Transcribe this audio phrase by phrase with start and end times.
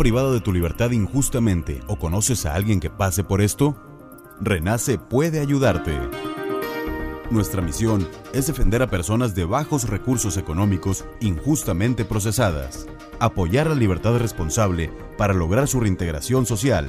[0.00, 3.76] privado de tu libertad injustamente o conoces a alguien que pase por esto?
[4.40, 5.92] Renace puede ayudarte.
[7.30, 12.86] Nuestra misión es defender a personas de bajos recursos económicos injustamente procesadas,
[13.18, 16.86] apoyar la libertad responsable para lograr su reintegración social.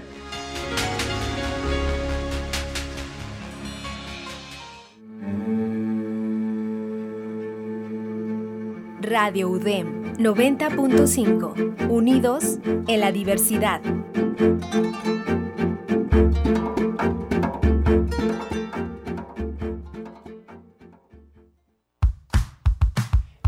[9.01, 11.89] Radio UDEM 90.5.
[11.89, 13.81] Unidos en la diversidad.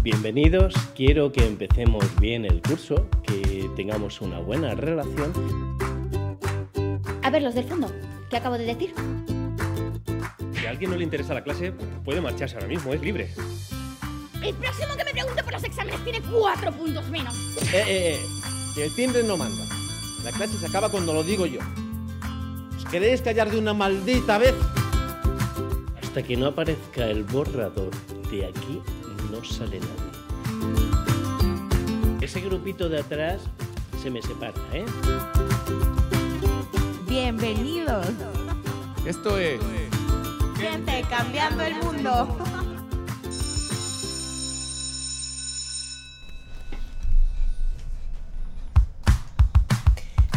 [0.01, 5.33] Bienvenidos, quiero que empecemos bien el curso, que tengamos una buena relación.
[7.21, 7.91] A ver, los del fondo,
[8.29, 8.93] ¿qué acabo de decir?
[10.53, 11.73] Si a alguien no le interesa la clase,
[12.05, 13.29] puede marcharse ahora mismo, es libre.
[14.41, 17.35] El próximo que me pregunte por los exámenes tiene cuatro puntos menos.
[17.61, 18.19] Eh, eh, eh,
[18.75, 19.65] que el timbre no manda.
[20.23, 21.59] La clase se acaba cuando lo digo yo.
[22.77, 24.55] ¿Os queréis callar de una maldita vez?
[26.01, 27.91] Hasta que no aparezca el borrador
[28.31, 28.81] de aquí
[29.39, 30.11] no sale nadie.
[32.21, 33.41] Ese grupito de atrás
[34.01, 34.85] se me separa, ¿eh?
[37.07, 38.07] Bienvenidos.
[39.05, 39.61] Esto es
[40.57, 42.37] Gente cambiando el mundo.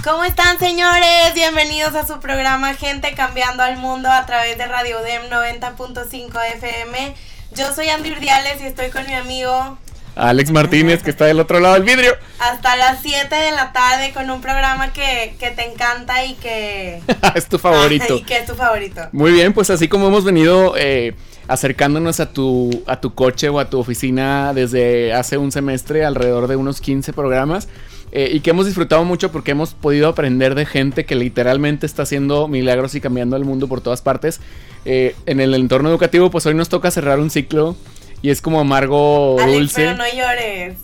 [0.05, 1.35] ¿Cómo están señores?
[1.35, 7.32] Bienvenidos a su programa Gente Cambiando al Mundo a través de Radio DEM 90.5 FM.
[7.55, 9.79] Yo soy Andy Urdiales y estoy con mi amigo
[10.15, 12.15] Alex Martínez, que está del otro lado del vidrio.
[12.39, 17.03] Hasta las 7 de la tarde con un programa que, que te encanta y que...
[17.35, 18.17] es tu favorito.
[18.17, 19.03] y que es tu favorito.
[19.13, 21.15] Muy bien, pues así como hemos venido eh,
[21.49, 26.47] acercándonos a tu, a tu coche o a tu oficina desde hace un semestre, alrededor
[26.47, 27.69] de unos 15 programas.
[28.15, 32.03] Eh, y que hemos disfrutado mucho porque hemos podido aprender de gente que literalmente está
[32.03, 34.41] haciendo milagros y cambiando el mundo por todas partes.
[34.85, 37.75] Eh, en el entorno educativo, pues hoy nos toca cerrar un ciclo
[38.21, 39.81] y es como amargo Alex, dulce.
[39.83, 40.75] pero no llores.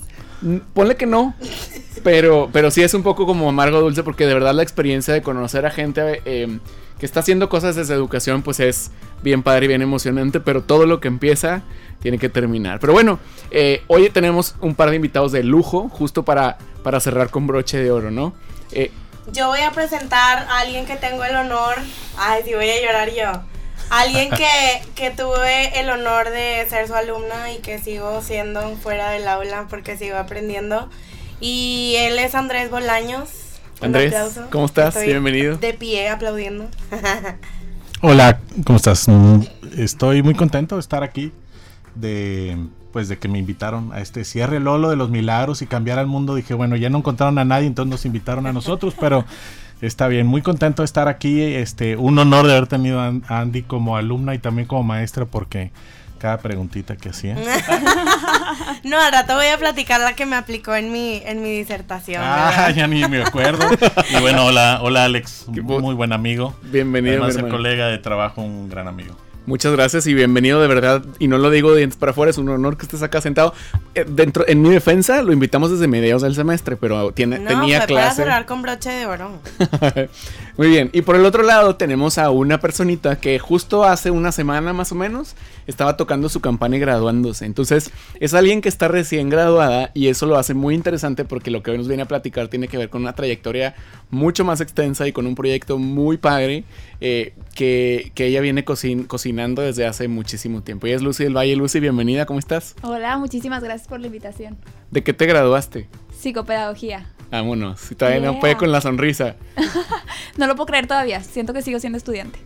[0.72, 1.34] Ponle que no,
[2.04, 5.20] pero, pero sí es un poco como amargo dulce porque de verdad la experiencia de
[5.20, 6.58] conocer a gente eh,
[6.98, 10.86] que está haciendo cosas desde educación pues es bien padre y bien emocionante, pero todo
[10.86, 11.62] lo que empieza
[12.00, 12.78] tiene que terminar.
[12.80, 13.18] Pero bueno,
[13.50, 17.78] eh, hoy tenemos un par de invitados de lujo justo para, para cerrar con broche
[17.78, 18.34] de oro, ¿no?
[18.72, 18.90] Eh,
[19.32, 21.76] Yo voy a presentar a alguien que tengo el honor.
[22.16, 23.42] Ay, sí, voy a llorar yo.
[23.90, 29.10] Alguien que, que tuve el honor de ser su alumna y que sigo siendo fuera
[29.10, 30.88] del aula porque sigo aprendiendo.
[31.40, 33.28] Y él es Andrés Bolaños.
[33.80, 34.12] Andrés.
[34.50, 34.96] ¿cómo estás?
[34.96, 35.56] Estoy Bienvenido.
[35.56, 36.68] De pie aplaudiendo.
[38.00, 39.06] Hola, ¿cómo estás?
[39.08, 39.42] Mm,
[39.76, 41.32] Estoy muy contento de estar aquí,
[41.94, 42.56] de
[42.92, 46.06] pues de que me invitaron a este cierre Lolo de los milagros y cambiar al
[46.06, 46.34] mundo.
[46.34, 49.24] Dije, bueno, ya no encontraron a nadie, entonces nos invitaron a nosotros, pero
[49.82, 51.40] está bien, muy contento de estar aquí.
[51.42, 55.70] Este, un honor de haber tenido a Andy como alumna y también como maestra porque
[56.18, 57.36] cada preguntita que hacía.
[58.84, 62.22] no, al rato voy a platicar la que me aplicó en mi, en mi disertación.
[62.24, 62.74] Ah, ¿verdad?
[62.74, 63.68] ya ni me acuerdo.
[64.16, 66.54] Y bueno, hola, hola Alex, muy, bu- muy buen amigo.
[66.62, 69.14] Bienvenido, Además mi colega de trabajo, un gran amigo.
[69.48, 71.02] Muchas gracias y bienvenido de verdad.
[71.18, 73.54] Y no lo digo de dientes para afuera, es un honor que estés acá sentado.
[73.94, 77.86] Eh, dentro, en mi defensa, lo invitamos desde mediados del semestre, pero tiene, No, tenía
[77.86, 78.16] clase.
[78.16, 79.40] cerrar con broche de oro.
[80.58, 80.90] Muy bien.
[80.92, 84.90] Y por el otro lado tenemos a una personita que justo hace una semana más
[84.90, 85.36] o menos
[85.68, 87.46] estaba tocando su campana y graduándose.
[87.46, 91.62] Entonces es alguien que está recién graduada y eso lo hace muy interesante porque lo
[91.62, 93.76] que hoy nos viene a platicar tiene que ver con una trayectoria
[94.10, 96.64] mucho más extensa y con un proyecto muy padre
[97.00, 100.88] eh, que, que ella viene cocin- cocinando desde hace muchísimo tiempo.
[100.88, 101.54] Ella es Lucy del Valle.
[101.54, 102.74] Lucy, bienvenida, ¿cómo estás?
[102.82, 104.56] Hola, muchísimas gracias por la invitación.
[104.90, 105.88] ¿De qué te graduaste?
[106.18, 107.06] Psicopedagogía.
[107.30, 107.80] Vámonos.
[107.80, 108.40] Si todavía no Yeah.
[108.40, 109.36] puede con la sonrisa.
[110.36, 112.38] No lo puedo creer todavía, siento que sigo siendo estudiante.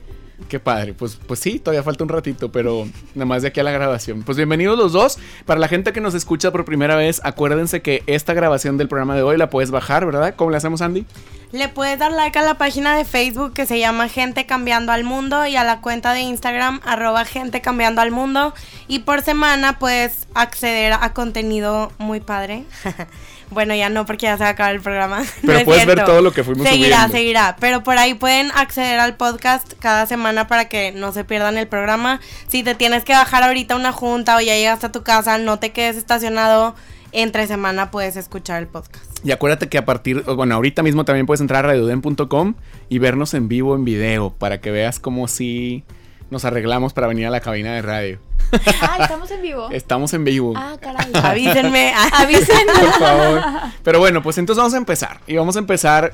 [0.48, 3.62] Qué padre, pues, pues sí, todavía falta un ratito, pero nada más de aquí a
[3.62, 4.22] la grabación.
[4.22, 5.18] Pues bienvenidos los dos.
[5.44, 9.14] Para la gente que nos escucha por primera vez, acuérdense que esta grabación del programa
[9.14, 10.34] de hoy la puedes bajar, ¿verdad?
[10.36, 11.04] ¿Cómo le hacemos, Andy?
[11.52, 15.04] Le puedes dar like a la página de Facebook que se llama Gente Cambiando al
[15.04, 18.54] Mundo y a la cuenta de Instagram arroba Gente Cambiando al Mundo.
[18.88, 22.64] Y por semana puedes acceder a contenido muy padre.
[23.52, 25.22] Bueno, ya no, porque ya se va a acabar el programa.
[25.42, 27.16] Pero No puedes es ver todo lo que fuimos seguirá, subiendo.
[27.18, 31.58] Seguirá, Pero por ahí pueden acceder al podcast cada semana para que no se pierdan
[31.58, 32.18] el programa.
[32.48, 35.36] Si te tienes que bajar ahorita a una junta o ya llegaste a tu casa,
[35.36, 36.74] no te quedes estacionado.
[37.12, 39.11] Entre semana puedes escuchar el podcast.
[39.24, 42.54] Y acuérdate que a partir, bueno, ahorita mismo también puedes entrar a radiodem.com
[42.88, 45.84] y vernos en vivo en video para que veas cómo si
[46.30, 48.18] nos arreglamos para venir a la cabina de radio.
[48.82, 49.70] Ah, estamos en vivo.
[49.70, 50.52] Estamos en vivo.
[50.54, 51.10] Ah, caray.
[51.14, 51.94] Avísenme.
[52.12, 52.72] Avísenme.
[52.74, 53.40] Por favor.
[53.82, 55.20] Pero bueno, pues entonces vamos a empezar.
[55.26, 56.12] Y vamos a empezar,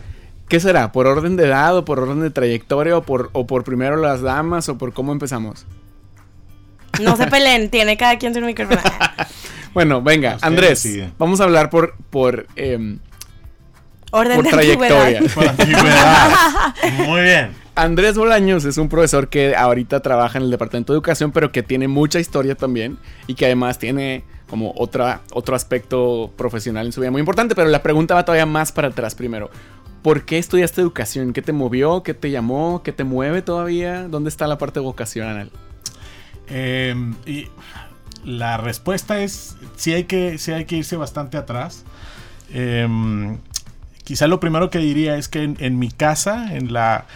[0.49, 0.93] ¿qué será?
[0.93, 4.21] ¿Por orden de edad o por orden de trayectoria o por, o por primero las
[4.23, 5.67] damas o por cómo empezamos?
[7.01, 8.81] No se peleen, tiene cada quien su micrófono.
[9.75, 10.89] Bueno, venga, Andrés,
[11.19, 12.99] vamos a hablar por, por, em,
[14.11, 15.19] Orden por de trayectoria.
[15.19, 15.35] antigüedad.
[15.35, 16.75] Por antigüedad.
[17.07, 17.51] Muy bien.
[17.75, 21.63] Andrés Bolaños es un profesor que ahorita trabaja en el departamento de educación, pero que
[21.63, 22.99] tiene mucha historia también
[23.29, 27.55] y que además tiene como otra, otro aspecto profesional en su vida muy importante.
[27.55, 29.51] Pero la pregunta va todavía más para atrás primero.
[30.03, 31.33] ¿Por qué estudiaste educación?
[31.33, 32.03] ¿Qué te movió?
[32.03, 32.83] ¿Qué te llamó?
[32.83, 34.09] ¿Qué te mueve todavía?
[34.09, 35.53] ¿Dónde está la parte vocacional?
[36.49, 36.95] Eh,
[37.27, 37.49] y
[38.29, 41.85] la respuesta es sí hay que, sí hay que irse bastante atrás.
[42.53, 42.87] Eh,
[44.05, 47.07] quizá lo primero que diría es que en, en mi casa, en la,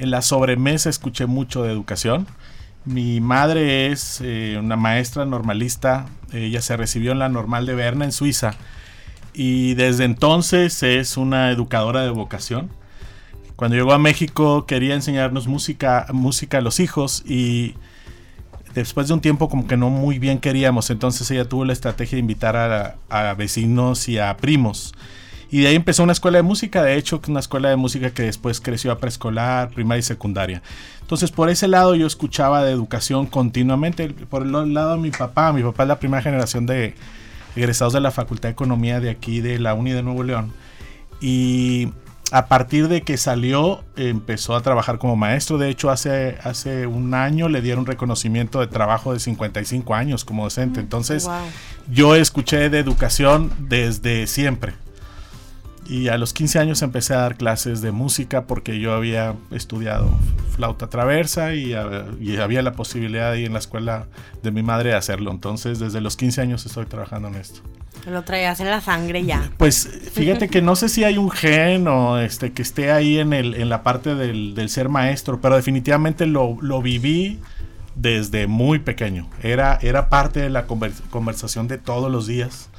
[0.00, 2.26] en la sobremesa, escuché mucho de educación.
[2.84, 6.06] Mi madre es eh, una maestra normalista.
[6.32, 8.54] Ella se recibió en la normal de Berna, en Suiza.
[9.34, 12.68] Y desde entonces es una educadora de vocación.
[13.54, 17.74] Cuando llegó a México quería enseñarnos música, música a los hijos y
[18.74, 22.16] después de un tiempo como que no muy bien queríamos, entonces ella tuvo la estrategia
[22.16, 24.94] de invitar a, a vecinos y a primos.
[25.50, 28.24] Y de ahí empezó una escuela de música, de hecho, una escuela de música que
[28.24, 30.62] después creció a preescolar, primaria y secundaria.
[31.00, 34.10] Entonces, por ese lado yo escuchaba de educación continuamente.
[34.10, 36.94] Por el lado de mi papá, mi papá es la primera generación de
[37.56, 40.52] egresados de la Facultad de Economía de aquí, de la Uni de Nuevo León.
[41.22, 41.88] Y
[42.30, 45.56] a partir de que salió, empezó a trabajar como maestro.
[45.56, 50.44] De hecho, hace, hace un año le dieron reconocimiento de trabajo de 55 años como
[50.44, 50.80] docente.
[50.80, 51.34] Entonces, Wow.
[51.90, 54.74] yo escuché de educación desde siempre.
[55.86, 60.10] Y a los 15 años empecé a dar clases de música porque yo había estudiado
[60.54, 61.72] flauta traversa y,
[62.20, 64.06] y había la posibilidad ir en la escuela
[64.42, 65.30] de mi madre de hacerlo.
[65.30, 67.62] Entonces, desde los 15 años estoy trabajando en esto.
[68.10, 69.50] Lo traías en la sangre ya.
[69.56, 73.32] Pues fíjate que no sé si hay un gen o este que esté ahí en,
[73.32, 77.38] el, en la parte del, del ser maestro, pero definitivamente lo, lo viví
[77.94, 79.28] desde muy pequeño.
[79.42, 82.70] Era, era parte de la conver- conversación de todos los días.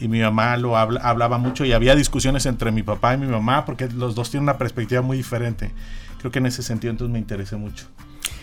[0.00, 3.26] Y mi mamá lo habla- hablaba mucho y había discusiones entre mi papá y mi
[3.26, 5.70] mamá porque los dos tienen una perspectiva muy diferente.
[6.18, 7.86] Creo que en ese sentido entonces me interesé mucho.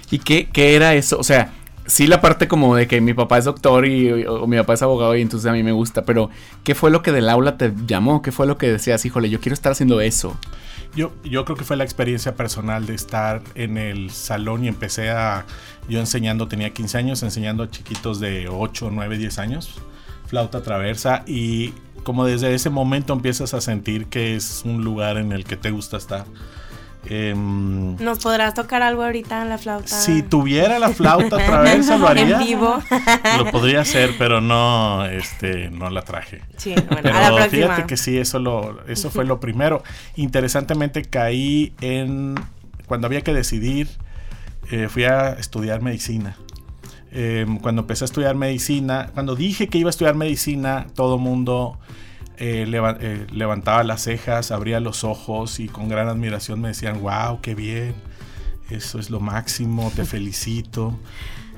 [0.09, 1.17] ¿Y qué, qué era eso?
[1.19, 1.51] O sea,
[1.91, 5.13] sí la parte como de que mi papá es doctor y mi papá es abogado
[5.17, 6.29] y entonces a mí me gusta, pero
[6.63, 8.21] ¿qué fue lo que del aula te llamó?
[8.21, 10.37] ¿Qué fue lo que decías, híjole, yo quiero estar haciendo eso?
[10.95, 15.09] Yo, yo creo que fue la experiencia personal de estar en el salón y empecé
[15.09, 15.45] a,
[15.89, 19.75] yo enseñando, tenía 15 años, enseñando a chiquitos de 8, 9, 10 años,
[20.27, 25.33] flauta traversa, y como desde ese momento empiezas a sentir que es un lugar en
[25.33, 26.23] el que te gusta estar.
[27.05, 29.87] Em, ¿Nos podrás tocar algo ahorita en la flauta?
[29.87, 32.39] si tuviera la flauta traversa lo haría.
[32.39, 32.77] En vivo.
[33.37, 36.41] Lo podría hacer, pero no, este, no la traje.
[36.57, 37.49] Sí, bueno, Pero a la próxima.
[37.49, 39.83] fíjate que sí, eso, lo, eso fue lo primero.
[40.15, 42.35] Interesantemente caí en,
[42.85, 43.89] cuando había que decidir,
[44.69, 46.37] eh, fui a estudiar medicina.
[47.13, 51.77] Eh, cuando empecé a estudiar medicina, cuando dije que iba a estudiar medicina, todo mundo
[52.41, 56.99] eh, leva- eh, levantaba las cejas, abría los ojos y con gran admiración me decían,
[57.01, 57.93] wow, qué bien,
[58.69, 60.97] eso es lo máximo, te felicito.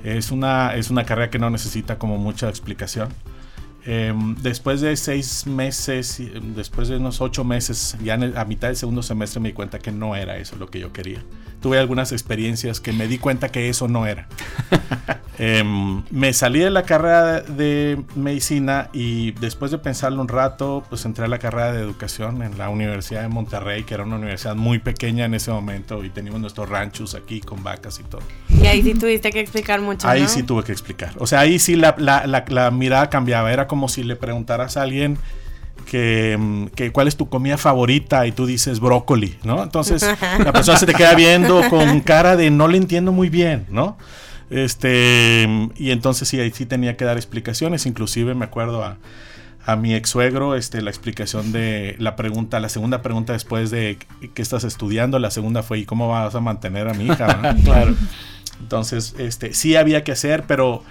[0.03, 3.09] Es una, es una carrera que no necesita como mucha explicación.
[3.85, 6.21] Em, después de seis meses,
[6.55, 9.53] después de unos ocho meses, ya en el- a mitad del segundo semestre me di
[9.53, 11.21] cuenta que no era eso lo que yo quería.
[11.63, 14.27] Tuve algunas experiencias que me di cuenta que eso no era.
[15.39, 21.05] Em, me salí de la carrera de medicina y después de pensarlo un rato, pues
[21.05, 24.55] entré a la carrera de educación en la Universidad de Monterrey, que era una universidad
[24.55, 28.21] muy pequeña en ese momento y teníamos nuestros ranchos aquí con vacas y todo.
[28.49, 30.07] Y ahí sí tuviste que explicar mucho.
[30.07, 30.27] Ahí ¿no?
[30.29, 31.13] sí tuve que explicar.
[31.17, 33.51] O sea, ahí sí la, la- la- la mirada cambiaba.
[33.51, 35.17] Era como si le preguntaras a alguien
[35.83, 39.63] que, mm, que cuál es tu comida favorita y tú dices brócoli, ¿no?
[39.63, 40.05] Entonces
[40.39, 43.97] la persona se te queda viendo con cara de no le entiendo muy bien, ¿no?
[44.49, 48.97] Este, y entonces sí, ahí sí tenía que dar explicaciones, inclusive me acuerdo a,
[49.65, 53.97] a mi ex suegro, este, la explicación de la pregunta, la segunda pregunta después de
[54.33, 57.55] qué estás estudiando, la segunda fue ¿y cómo vas a mantener a mi hija?
[57.63, 57.95] claro.
[58.59, 60.83] Entonces, este, sí había que hacer, pero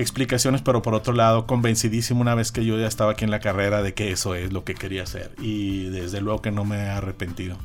[0.00, 3.40] explicaciones, pero por otro lado, convencidísimo una vez que yo ya estaba aquí en la
[3.40, 5.32] carrera de que eso es lo que quería hacer.
[5.40, 7.56] Y desde luego que no me he arrepentido.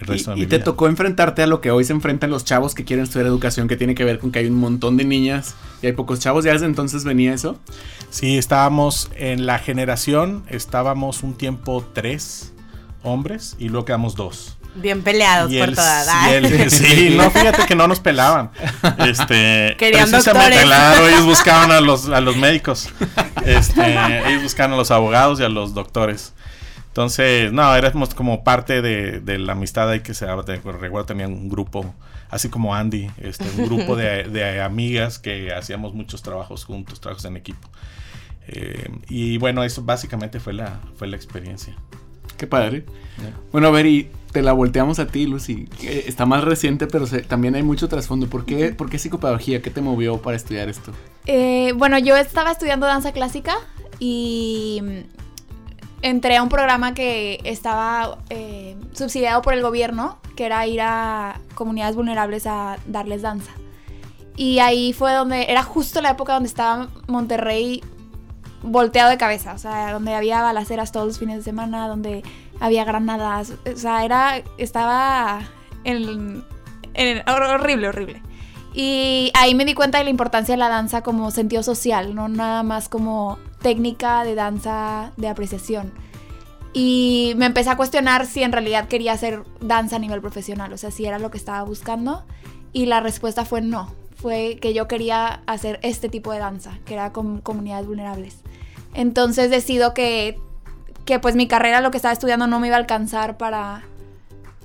[0.00, 0.64] El resto y, de mi y te vida.
[0.64, 3.76] tocó enfrentarte a lo que hoy se enfrentan los chavos que quieren estudiar educación, que
[3.76, 6.44] tiene que ver con que hay un montón de niñas y hay pocos chavos.
[6.44, 7.58] ¿Ya desde entonces venía eso?
[8.10, 12.52] Sí, estábamos en la generación, estábamos un tiempo tres
[13.02, 14.58] hombres y luego quedamos dos.
[14.76, 16.06] Bien peleados Y por todas.
[16.72, 18.50] sí, no, fíjate que no nos pelaban.
[18.98, 20.62] Este, Querían doctores.
[20.62, 22.90] claro, ellos buscaban a los, a los médicos.
[23.44, 26.34] Este, ellos buscaban a los abogados y a los doctores.
[26.88, 31.32] Entonces, no, éramos como parte de, de la amistad ahí que se te- recuerdo tenían
[31.32, 31.94] un grupo,
[32.30, 37.24] así como Andy, este, un grupo de, de amigas que hacíamos muchos trabajos juntos, trabajos
[37.26, 37.68] en equipo.
[38.48, 41.74] Eh, y bueno, eso básicamente fue la, fue la experiencia.
[42.38, 42.84] Qué padre.
[43.52, 45.66] Bueno, a ver, y te la volteamos a ti, Lucy.
[45.82, 48.26] Eh, Está más reciente, pero se- también hay mucho trasfondo.
[48.28, 49.62] ¿Por qué, ¿Por qué psicopedagogía?
[49.62, 50.92] ¿Qué te movió para estudiar esto?
[51.24, 53.54] Eh, bueno, yo estaba estudiando danza clásica
[53.98, 60.66] y mm, entré a un programa que estaba eh, subsidiado por el gobierno, que era
[60.66, 63.52] ir a comunidades vulnerables a darles danza.
[64.36, 67.82] Y ahí fue donde, era justo la época donde estaba Monterrey
[68.62, 72.22] volteado de cabeza, o sea, donde había balaceras todos los fines de semana, donde
[72.60, 75.40] había granadas, o sea, era, estaba
[75.84, 76.44] en,
[76.94, 78.22] en- hor- horrible, horrible.
[78.74, 82.28] Y ahí me di cuenta de la importancia de la danza como sentido social, no
[82.28, 85.92] nada más como técnica de danza de apreciación.
[86.74, 90.76] Y me empecé a cuestionar si en realidad quería hacer danza a nivel profesional, o
[90.76, 92.22] sea, si era lo que estaba buscando.
[92.74, 96.92] Y la respuesta fue no, fue que yo quería hacer este tipo de danza, que
[96.92, 98.40] era con comunidades vulnerables.
[98.92, 100.38] Entonces decido que,
[101.06, 103.82] que pues mi carrera, lo que estaba estudiando, no me iba a alcanzar para,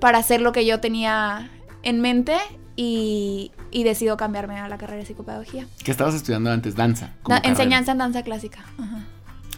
[0.01, 1.49] para hacer lo que yo tenía
[1.83, 2.35] en mente
[2.75, 5.67] y, y decido cambiarme a la carrera de psicopedagogía.
[5.83, 6.75] ¿Qué estabas estudiando antes?
[6.75, 7.13] Danza.
[7.23, 7.49] como Da- carrera.
[7.61, 8.59] enseñanza en danza clásica.
[8.79, 8.99] Ajá.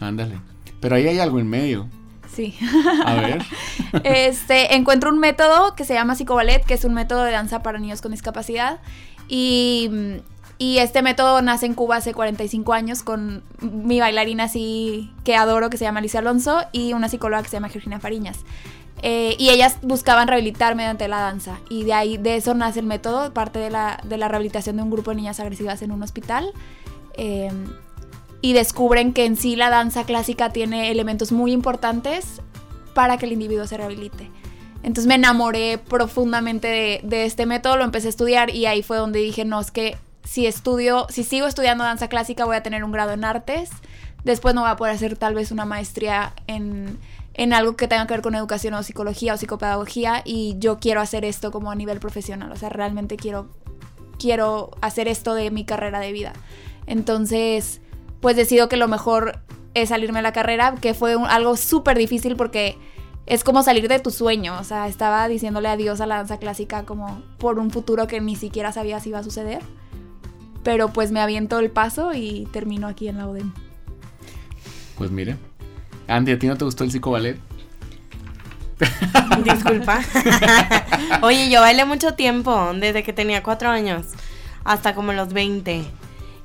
[0.00, 0.38] Ándale.
[0.80, 1.88] Pero ahí hay algo en medio.
[2.32, 2.54] Sí.
[3.06, 3.42] A ver.
[4.04, 7.78] este, encuentro un método que se llama psicoballet, que es un método de danza para
[7.78, 8.80] niños con discapacidad.
[9.28, 10.16] Y, mm,
[10.58, 15.70] y este método nace en Cuba hace 45 años con mi bailarina así que adoro,
[15.70, 18.38] que se llama Alicia Alonso, y una psicóloga que se llama Georgina Fariñas.
[19.02, 21.58] Eh, y ellas buscaban rehabilitar mediante la danza.
[21.68, 24.82] Y de ahí, de eso nace el método, parte de la, de la rehabilitación de
[24.82, 26.52] un grupo de niñas agresivas en un hospital.
[27.14, 27.50] Eh,
[28.40, 32.42] y descubren que en sí la danza clásica tiene elementos muy importantes
[32.92, 34.30] para que el individuo se rehabilite.
[34.82, 38.98] Entonces me enamoré profundamente de, de este método, lo empecé a estudiar y ahí fue
[38.98, 42.84] donde dije, no, es que si estudio, si sigo estudiando danza clásica voy a tener
[42.84, 43.70] un grado en artes,
[44.24, 46.98] después no voy a poder hacer tal vez una maestría en,
[47.34, 51.00] en algo que tenga que ver con educación o psicología o psicopedagogía y yo quiero
[51.00, 53.48] hacer esto como a nivel profesional, o sea, realmente quiero,
[54.18, 56.32] quiero hacer esto de mi carrera de vida.
[56.86, 57.80] Entonces,
[58.20, 59.40] pues decido que lo mejor
[59.74, 62.78] es salirme de la carrera, que fue algo súper difícil porque
[63.26, 66.84] es como salir de tu sueño, o sea, estaba diciéndole adiós a la danza clásica
[66.84, 69.62] como por un futuro que ni siquiera sabía si iba a suceder,
[70.64, 73.52] pero pues me aviento el paso y termino aquí en la UDEM.
[74.96, 75.36] Pues mire.
[76.08, 77.38] Andy, ¿a ti no te gustó el psicoballet?
[79.44, 80.00] Disculpa.
[81.22, 84.06] Oye, yo bailé mucho tiempo, desde que tenía cuatro años
[84.64, 85.84] hasta como los 20.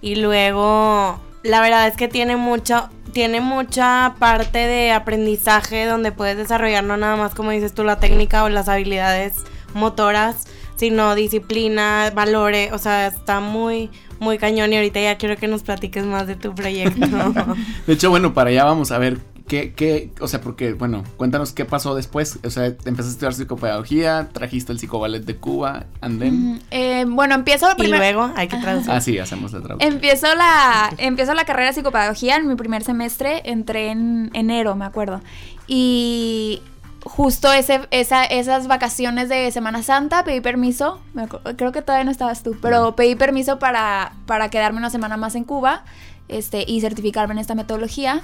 [0.01, 6.37] Y luego, la verdad es que tiene mucho, tiene mucha parte de aprendizaje donde puedes
[6.37, 10.47] desarrollar no nada más como dices tú la técnica o las habilidades motoras,
[10.79, 13.89] sino disciplina, valores, o sea, está muy,
[14.21, 17.05] muy cañón y ahorita ya quiero que nos platiques más de tu proyecto.
[17.85, 21.51] De hecho, bueno, para allá vamos a ver qué, qué, o sea, porque, bueno, cuéntanos
[21.51, 22.39] qué pasó después.
[22.45, 26.51] O sea, empezaste a estudiar psicopedagogía, trajiste el psicoballet de Cuba, and then.
[26.51, 26.61] Ujú.
[26.71, 27.97] Eh, bueno, empiezo y primero.
[27.97, 28.89] luego hay que traducir.
[28.89, 29.93] Ah, sí, hacemos la traducción.
[29.93, 34.85] Empiezo la, empiezo la carrera de psicopedagogía en mi primer semestre, entré en enero, me
[34.85, 35.19] acuerdo.
[35.67, 36.61] Y
[37.03, 42.11] justo ese, esa, esas vacaciones de Semana Santa pedí permiso, me creo que todavía no
[42.11, 45.83] estabas tú, pero pedí permiso para, para quedarme una semana más en Cuba
[46.27, 48.21] este, y certificarme en esta metodología.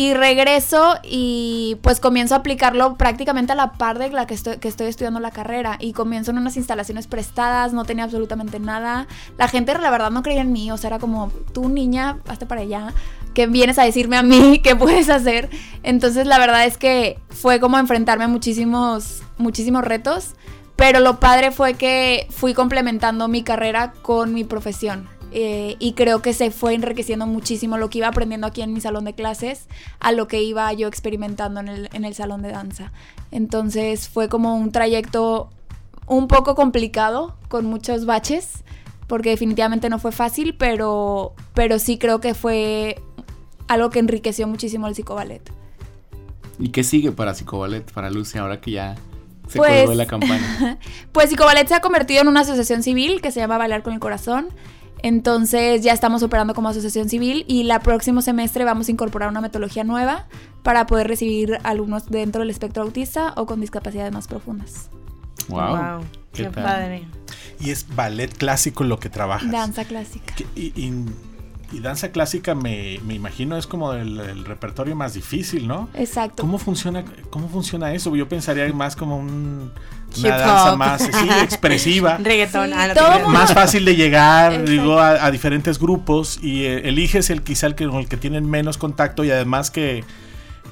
[0.00, 4.58] Y regreso y pues comienzo a aplicarlo prácticamente a la par de la que estoy,
[4.58, 5.76] que estoy estudiando la carrera.
[5.80, 9.08] Y comienzo en unas instalaciones prestadas, no tenía absolutamente nada.
[9.38, 12.46] La gente la verdad no creía en mí, o sea, era como, tú niña, hazte
[12.46, 12.94] para allá.
[13.46, 15.48] Vienes a decirme a mí qué puedes hacer.
[15.82, 20.34] Entonces la verdad es que fue como enfrentarme a muchísimos, muchísimos retos,
[20.76, 25.08] pero lo padre fue que fui complementando mi carrera con mi profesión.
[25.30, 28.80] Eh, y creo que se fue enriqueciendo muchísimo lo que iba aprendiendo aquí en mi
[28.80, 29.68] salón de clases
[30.00, 32.92] a lo que iba yo experimentando en el, en el salón de danza.
[33.30, 35.50] Entonces fue como un trayecto
[36.06, 38.64] un poco complicado, con muchos baches,
[39.06, 43.02] porque definitivamente no fue fácil, pero, pero sí creo que fue
[43.68, 45.42] algo que enriqueció muchísimo el psicoballet.
[46.58, 48.96] ¿Y qué sigue para psicoballet, para Lucy, ahora que ya
[49.48, 50.78] se Pues- colgó de la campaña?
[51.12, 54.00] Pues Psicoballet se ha convertido en una asociación civil que se llama Bailar con el
[54.00, 54.48] Corazón.
[55.02, 59.40] Entonces ya estamos operando como asociación civil y la próximo semestre vamos a incorporar una
[59.40, 60.26] metodología nueva
[60.64, 64.90] para poder recibir alumnos dentro del espectro autista o con discapacidades más profundas.
[65.48, 65.60] Wow.
[65.76, 66.00] Wow,
[66.32, 67.04] ¿Qué qué padre.
[67.60, 69.50] Y es ballet clásico lo que trabajas.
[69.50, 70.34] Danza clásica.
[70.34, 71.04] Que- Y, y-
[71.72, 75.88] y danza clásica me, me imagino es como el, el repertorio más difícil, ¿no?
[75.94, 76.42] Exacto.
[76.42, 78.14] ¿Cómo funciona, ¿Cómo funciona eso?
[78.16, 79.70] Yo pensaría más como un,
[80.16, 80.78] Hip una danza hop.
[80.78, 82.16] más sí, expresiva.
[82.16, 82.68] Reggaetón.
[82.70, 84.70] Sí, ah, todo más fácil de llegar, Exacto.
[84.70, 88.16] digo, a, a diferentes grupos y eh, eliges el quizá el que, con el que
[88.16, 90.04] tienen menos contacto y además que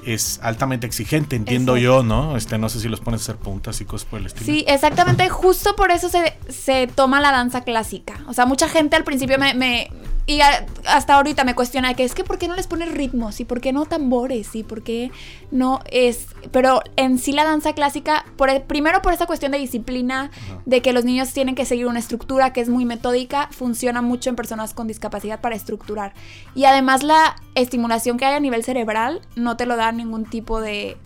[0.05, 1.97] es altamente exigente, entiendo Exacto.
[1.97, 2.37] yo, ¿no?
[2.37, 4.45] Este, no sé si los pones a hacer puntas y cosas por el estilo.
[4.45, 8.21] Sí, exactamente, justo por eso se, se toma la danza clásica.
[8.27, 9.53] O sea, mucha gente al principio me...
[9.53, 9.91] me-
[10.27, 13.39] y a- hasta ahorita me cuestiona que es que ¿por qué no les pones ritmos?
[13.39, 14.53] ¿Y por qué no tambores?
[14.55, 15.09] ¿Y por qué
[15.51, 16.27] no es...?
[16.51, 20.29] Pero en sí la danza clásica, por el- primero por esa cuestión de disciplina,
[20.65, 24.29] de que los niños tienen que seguir una estructura que es muy metódica, funciona mucho
[24.29, 26.13] en personas con discapacidad para estructurar.
[26.55, 30.59] Y además la estimulación que hay a nivel cerebral no te lo da ningún tipo
[30.59, 30.97] de,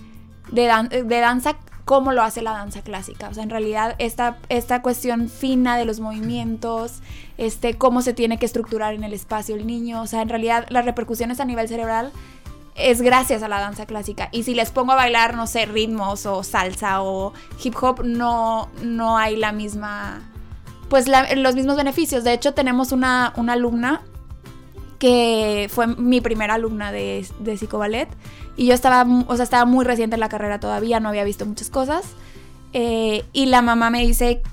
[0.52, 3.30] de, dan- de danza como lo hace la danza clásica.
[3.30, 7.00] O sea, en realidad esta, esta cuestión fina de los movimientos,
[7.38, 10.66] este, cómo se tiene que estructurar en el espacio el niño, o sea, en realidad
[10.70, 12.12] las repercusiones a nivel cerebral
[12.76, 14.30] es gracias a la danza clásica.
[14.32, 17.34] Y si les pongo a bailar, no sé, ritmos o salsa o
[17.64, 20.22] hip hop, no, no hay la misma,
[20.90, 22.24] pues la- los mismos beneficios.
[22.24, 24.02] De hecho, tenemos una, una alumna
[25.02, 28.08] que fue mi primera alumna de, de psicoballet.
[28.56, 31.44] Y yo estaba, o sea, estaba muy reciente en la carrera todavía, no había visto
[31.48, 32.04] muchas cosas.
[32.74, 34.44] Eh, y la mamá me dice,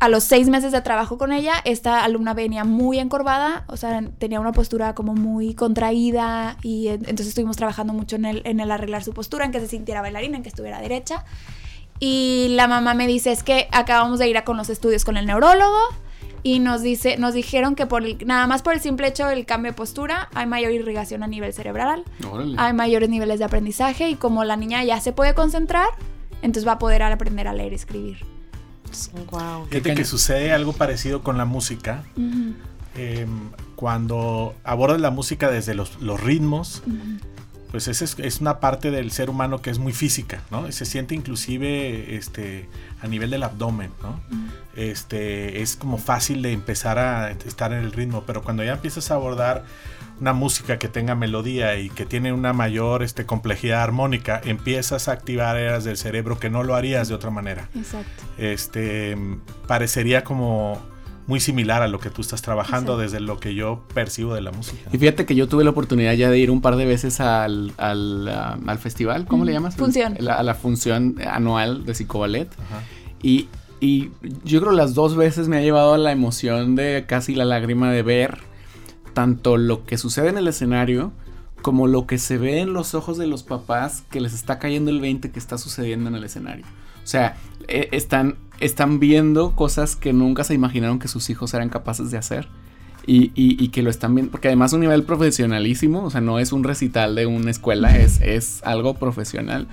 [0.00, 4.02] a los seis meses de trabajo con ella, esta alumna venía muy encorvada, o sea,
[4.18, 8.60] tenía una postura como muy contraída y en- entonces estuvimos trabajando mucho en el, en
[8.60, 11.24] el arreglar su postura, en que se sintiera bailarina, en que estuviera derecha.
[11.98, 15.16] Y la mamá me dice, es que acabamos de ir a con los estudios con
[15.16, 15.78] el neurólogo
[16.44, 19.44] y nos dice, nos dijeron que por el- nada más por el simple hecho del
[19.46, 22.54] cambio de postura hay mayor irrigación a nivel cerebral, Órale.
[22.58, 25.88] hay mayores niveles de aprendizaje y como la niña ya se puede concentrar,
[26.42, 28.18] entonces va a poder aprender a leer y escribir.
[29.32, 29.66] Wow.
[29.70, 32.04] Fíjate que sucede algo parecido con la música.
[32.96, 33.26] Eh,
[33.74, 36.82] cuando abordas la música desde los, los ritmos,
[37.74, 40.70] pues esa es, es una parte del ser humano que es muy física, ¿no?
[40.70, 42.68] Se siente inclusive este,
[43.02, 44.20] a nivel del abdomen, ¿no?
[44.76, 49.10] Este, es como fácil de empezar a estar en el ritmo, pero cuando ya empiezas
[49.10, 49.64] a abordar
[50.20, 55.12] una música que tenga melodía y que tiene una mayor este, complejidad armónica, empiezas a
[55.12, 58.22] activar áreas del cerebro que no lo harías de otra manera Exacto.
[58.38, 59.18] este
[59.66, 60.80] parecería como
[61.26, 64.52] muy similar a lo que tú estás trabajando desde lo que yo percibo de la
[64.52, 64.90] música.
[64.92, 67.72] Y fíjate que yo tuve la oportunidad ya de ir un par de veces al,
[67.78, 69.76] al, al festival, ¿cómo le llamas?
[69.76, 70.16] Función.
[70.20, 72.48] La- a la función anual de Psicoballet.
[73.22, 73.48] Y,
[73.80, 74.10] y
[74.44, 77.90] yo creo las dos veces me ha llevado a la emoción de casi la lágrima
[77.90, 78.38] de ver
[79.14, 81.12] tanto lo que sucede en el escenario
[81.62, 84.90] como lo que se ve en los ojos de los papás que les está cayendo
[84.90, 86.66] el 20 que está sucediendo en el escenario.
[87.02, 87.36] O sea,
[87.68, 92.18] eh, están, están viendo cosas que nunca se imaginaron que sus hijos eran capaces de
[92.18, 92.48] hacer.
[93.06, 96.38] Y, y- y que lo están viendo, porque además un nivel profesionalísimo, o sea, no
[96.38, 99.66] es un recital de una escuela, es, es algo profesional.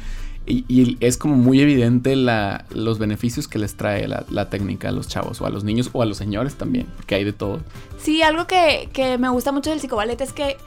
[0.45, 4.89] Y, y es como muy evidente la- los beneficios que les trae la, la técnica
[4.89, 7.31] a los chavos o a los niños o a los señores también, porque hay de
[7.31, 7.61] todo.
[7.99, 10.57] Sí, algo que, que me gusta mucho del psicoballet es que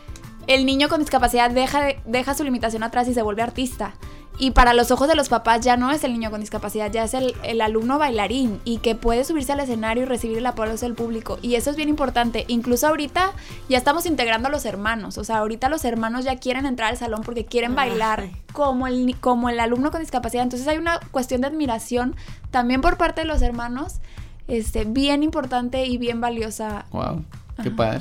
[0.47, 3.95] el niño con discapacidad deja, de- deja su limitación atrás y se vuelve artista.
[4.37, 7.05] Y para los ojos de los papás ya no es el niño con discapacidad, ya
[7.05, 10.77] es el, el alumno bailarín y que puede subirse al escenario y recibir el apoyo
[10.77, 11.39] del público.
[11.41, 12.45] Y eso es bien importante.
[12.49, 13.31] Incluso ahorita
[13.69, 15.19] ya estamos integrando a los hermanos.
[15.19, 18.37] O sea, ahorita los hermanos ya quieren entrar al salón porque quieren bailar Ay.
[18.53, 20.43] como el, como el alumno con discapacidad.
[20.43, 22.17] Entonces hay una cuestión de admiración
[22.51, 24.01] también por parte de los hermanos,
[24.49, 27.25] este, bien importante y bien valiosa Wow,
[27.63, 27.77] qué Ajá.
[27.77, 28.01] padre.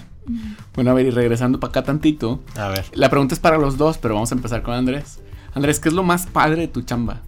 [0.73, 3.77] Bueno, a ver, y regresando para acá tantito, A ver, la pregunta es para los
[3.77, 5.19] dos, pero vamos a empezar con Andrés.
[5.55, 7.21] Andrés, ¿qué es lo más padre de tu chamba?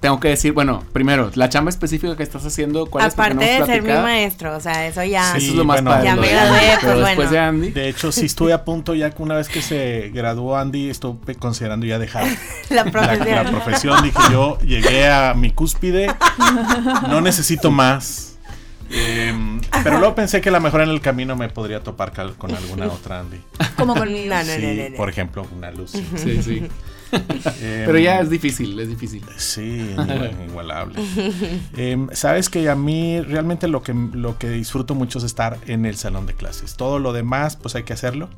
[0.00, 3.14] tengo que decir, bueno, primero, la chamba específica que estás haciendo, ¿cuál es?
[3.14, 5.32] Aparte no hemos de ser mi maestro, o sea, eso ya.
[5.32, 6.04] Sí, Eso es lo más padre.
[6.04, 7.06] Ya me de gradué, pues Pero bueno.
[7.06, 7.70] después de Andy.
[7.70, 11.36] De hecho, sí estuve a punto ya que una vez que se graduó Andy, estuve
[11.36, 12.26] considerando ya dejar
[12.68, 13.30] La profesión.
[13.34, 14.02] la profesión.
[14.02, 16.08] Dije yo, llegué a mi cúspide,
[17.08, 18.36] no necesito más.
[18.90, 22.54] Em, pero luego pensé que a lo mejor en el camino me podría topar con
[22.54, 23.38] alguna otra Andy.
[23.78, 24.34] Como conmigo.
[24.34, 24.96] No, no, Sí, no, no, no.
[24.96, 25.92] por ejemplo, una luz.
[25.92, 26.68] Sí, sí.
[27.14, 29.22] Em, Pero ya es difícil, es difícil.
[29.36, 29.94] Sí,
[30.44, 30.98] inigualable.
[31.76, 35.86] Em, Sabes que a mí realmente lo que, lo que disfruto mucho es estar en
[35.86, 36.76] el salón de clases.
[36.76, 38.28] Todo lo demás, pues hay que hacerlo.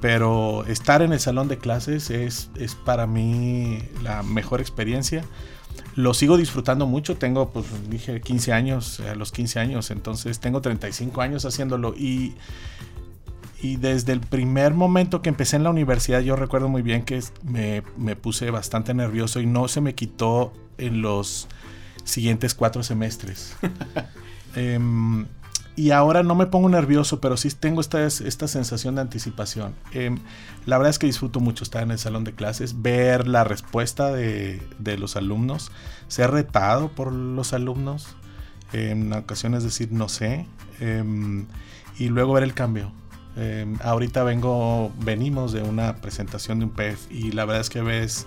[0.00, 5.24] Pero estar en el salón de clases es, es para mí la mejor experiencia.
[5.96, 7.16] Lo sigo disfrutando mucho.
[7.16, 9.90] Tengo, pues dije 15 años, a los 15 años.
[9.90, 11.94] Entonces tengo 35 años haciéndolo.
[11.96, 12.34] Y,
[13.60, 17.22] y desde el primer momento que empecé en la universidad, yo recuerdo muy bien que
[17.42, 21.48] me, me puse bastante nervioso y no se me quitó en los
[22.04, 23.56] siguientes cuatro semestres.
[24.56, 25.26] Em,
[25.76, 29.74] y ahora no me pongo nervioso, pero sí tengo esta, esta sensación de anticipación.
[29.92, 30.18] Em,
[30.66, 34.10] la verdad es que disfruto mucho estar en el salón de clases, ver la respuesta
[34.10, 35.70] de, de los alumnos,
[36.08, 38.16] ser retado por los alumnos,
[38.72, 40.46] en ocasiones decir no sé,
[40.80, 41.46] em,
[41.98, 42.90] y luego ver el cambio.
[43.38, 47.80] Em, ahorita vengo, venimos de una presentación de un PEF y la verdad es que
[47.82, 48.26] ves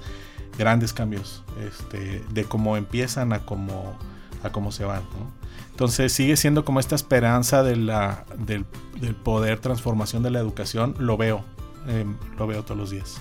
[0.58, 3.98] grandes cambios este, de cómo empiezan a cómo,
[4.44, 5.02] a cómo se van.
[5.20, 5.32] ¿no?
[5.72, 8.66] Entonces sigue siendo como esta esperanza de la, del,
[9.00, 11.44] del poder transformación de la educación, lo veo,
[11.88, 13.20] em, lo veo todos los días.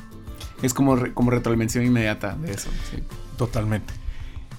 [0.63, 2.69] Es como, re- como retroalimentación inmediata de eso.
[2.91, 3.03] sí.
[3.39, 3.95] Totalmente.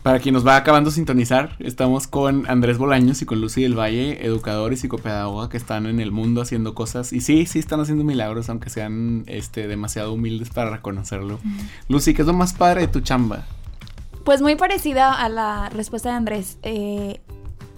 [0.04, 3.78] Para quien nos va acabando de sintonizar, estamos con Andrés Bolaños y con Lucy del
[3.78, 7.14] Valle, educador y psicopedagoga que están en el mundo haciendo cosas.
[7.14, 11.40] Y sí, sí están haciendo milagros, aunque sean este, demasiado humildes para reconocerlo.
[11.88, 13.46] Lucy, ¿qué es lo más padre de tu chamba?
[14.24, 16.58] Pues muy parecida a la respuesta de Andrés.
[16.64, 17.22] Eh,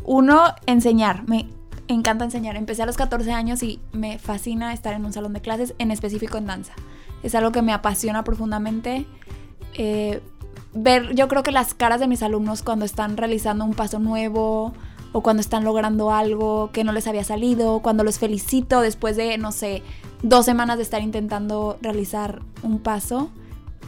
[0.06, 1.28] uno, enseñar.
[1.28, 1.50] Me
[1.90, 2.56] encanta enseñar.
[2.56, 5.92] Empecé a los 14 años y me fascina estar en un salón de clases, en
[5.92, 6.72] específico en danza.
[7.22, 9.06] Es algo que me apasiona profundamente.
[9.74, 10.22] Eh,
[10.74, 14.74] ver, yo creo que las caras de mis alumnos cuando están realizando un paso nuevo
[15.12, 19.38] o cuando están logrando algo que no les había salido, cuando los felicito después de,
[19.38, 19.84] no sé,
[20.24, 23.30] dos semanas de estar intentando realizar un paso,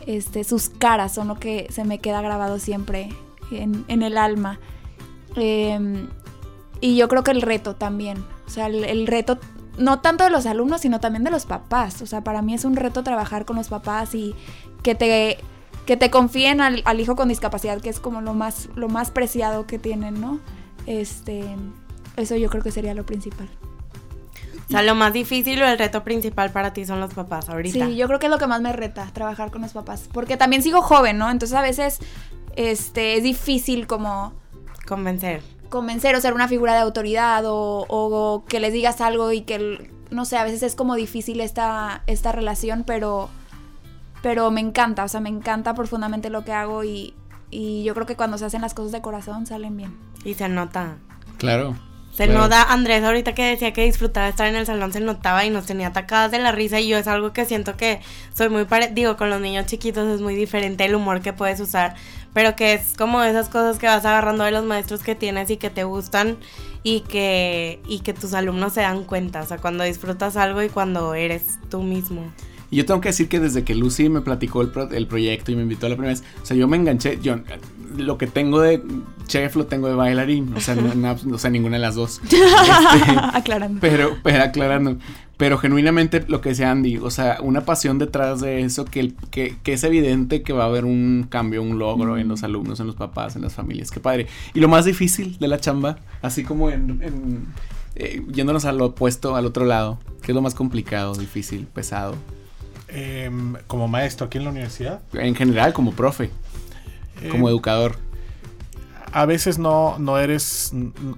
[0.05, 3.09] este, sus caras son lo que se me queda grabado siempre
[3.51, 4.59] en, en el alma.
[5.35, 6.07] Eh,
[6.81, 9.39] y yo creo que el reto también, o sea, el reto
[9.77, 12.01] no tanto de los alumnos, sino también de los papás.
[12.01, 14.35] O sea, para mí es un reto trabajar con los papás y
[14.83, 15.37] que te,
[15.85, 19.11] que te confíen al, al hijo con discapacidad, que es como lo más, lo más
[19.11, 20.39] preciado que tienen, ¿no?
[20.85, 21.43] Este,
[22.17, 23.49] eso yo creo que sería lo principal.
[24.67, 27.85] O sea, lo más difícil o el reto principal para ti son los papás ahorita.
[27.85, 30.09] Sí, yo creo que es lo que más me reta, trabajar con los papás.
[30.11, 31.29] Porque también sigo joven, ¿no?
[31.29, 31.99] Entonces a veces
[32.55, 34.33] este, es difícil como
[34.87, 35.43] Convencer.
[35.69, 39.91] convencer o ser una figura de autoridad o, o que les digas algo y que,
[40.09, 43.29] no sé, a veces es como difícil esta, esta relación, pero,
[44.25, 47.13] pero me encanta, o sea, me encanta profundamente lo que hago y,
[47.51, 49.95] y yo creo que cuando se hacen las cosas de corazón salen bien.
[50.23, 50.97] Y se nota.
[51.37, 51.75] Claro.
[52.11, 52.39] Se Claro.
[52.39, 55.67] nota, Andrés ahorita que decía que disfrutaba estar en el salón, se notaba y nos
[55.67, 58.01] tenía atacadas de la risa y yo es algo que siento que
[58.33, 61.59] soy muy pare digo, con los niños chiquitos es muy diferente el humor que puedes
[61.59, 61.93] usar,
[62.33, 65.57] pero que es como esas cosas que vas agarrando de los maestros que tienes y
[65.57, 66.37] que te gustan
[66.81, 70.69] y que, y que tus alumnos se dan cuenta, o sea, cuando disfrutas algo y
[70.69, 72.23] cuando eres tú mismo.
[72.71, 75.51] Y yo tengo que decir que desde que Lucy me platicó el, pro- el proyecto
[75.51, 77.37] y me invitó a la primera vez, o sea, yo me enganché, yo
[77.97, 78.81] lo que tengo de
[79.27, 82.21] chef lo tengo de bailarín, o sea, no- na- o sea ninguna de las dos.
[82.31, 83.79] Este, Aclarando.
[83.81, 84.97] pero, pero aclarando,
[85.37, 89.15] pero genuinamente lo que decía Andy, o sea, una pasión detrás de eso que, el-
[89.31, 92.79] que, que es evidente que va a haber un cambio, un logro en los alumnos,
[92.79, 94.27] en los papás, en las familias, qué padre.
[94.53, 97.45] Y lo más difícil de la chamba, así como en, en,
[97.95, 102.15] eh, yéndonos al opuesto, al otro lado, ¿qué es lo más complicado, difícil, pesado?
[102.97, 106.29] Em, como maestro aquí en la universidad, En general, como profe,
[107.29, 107.97] como em, educador.
[109.11, 110.71] a veces no, no eres,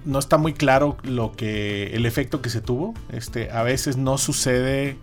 [0.04, 2.94] no está muy claro lo que, el efecto que se tuvo.
[3.12, 4.96] Este, a veces no sucede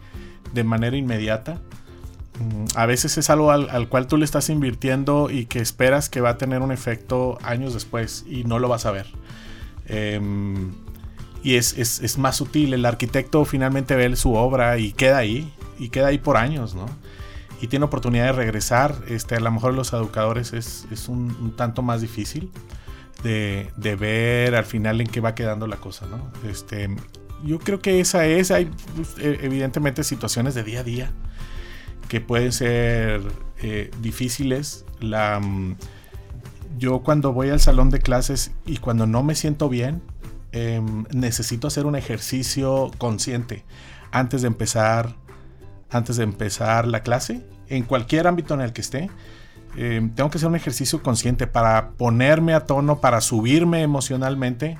[0.54, 1.62] de manera inmediata.
[2.40, 6.10] Mm, A veces es algo al, al cual tú le estás invirtiendo y que esperas
[6.10, 9.08] que va a tener un efecto años después y no lo vas a ver.
[9.88, 10.72] Em,
[11.44, 12.74] y es, es- es más sutil.
[12.74, 15.54] El arquitecto finalmente ve su obra y queda ahí.
[15.78, 16.86] Y queda ahí por años, ¿no?
[17.62, 18.96] Y tiene oportunidad de regresar.
[19.08, 22.52] Este, a lo mejor los educadores es, es un, tanto más difícil
[23.24, 26.32] de, de ver al final en qué va quedando la cosa, ¿no?
[26.50, 26.90] Este,
[27.44, 28.52] yo creo que esa es.
[28.52, 31.12] Hay pues, e- evidentemente situaciones de día a día
[32.08, 33.22] que pueden ser
[33.62, 34.86] eh, difíciles.
[35.00, 35.78] La, mm,
[36.78, 40.02] yo cuando voy al salón de clases y cuando no me siento bien,
[40.52, 43.64] em, necesito hacer un ejercicio consciente
[44.12, 45.16] antes de empezar,
[45.96, 49.10] antes de empezar la clase, en cualquier ámbito en el que esté.
[49.78, 54.78] em, tengo que hacer un ejercicio consciente para ponerme a tono, para subirme emocionalmente,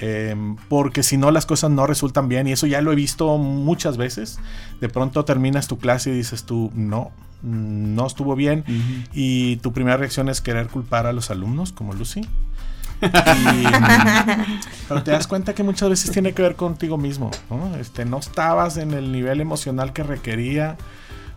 [0.00, 3.38] em, porque si no las cosas no resultan bien y eso ya lo he visto
[3.38, 4.38] muchas veces.
[4.80, 7.10] De pronto terminas tu clase y dices tú, no,
[7.42, 8.64] no estuvo bien
[9.12, 12.20] y tu primera reacción es querer culpar a los alumnos como Lucy.
[13.02, 13.64] Y,
[14.88, 17.30] pero te das cuenta que muchas veces tiene que ver contigo mismo.
[17.48, 17.76] ¿no?
[17.76, 20.76] Este, no estabas en el nivel emocional que requería.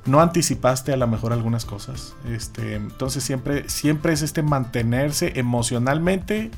[0.06, 2.16] No anticipaste a lo mejor algunas cosas.
[2.30, 6.52] Este, entonces siempre, siempre es este mantenerse emocionalmente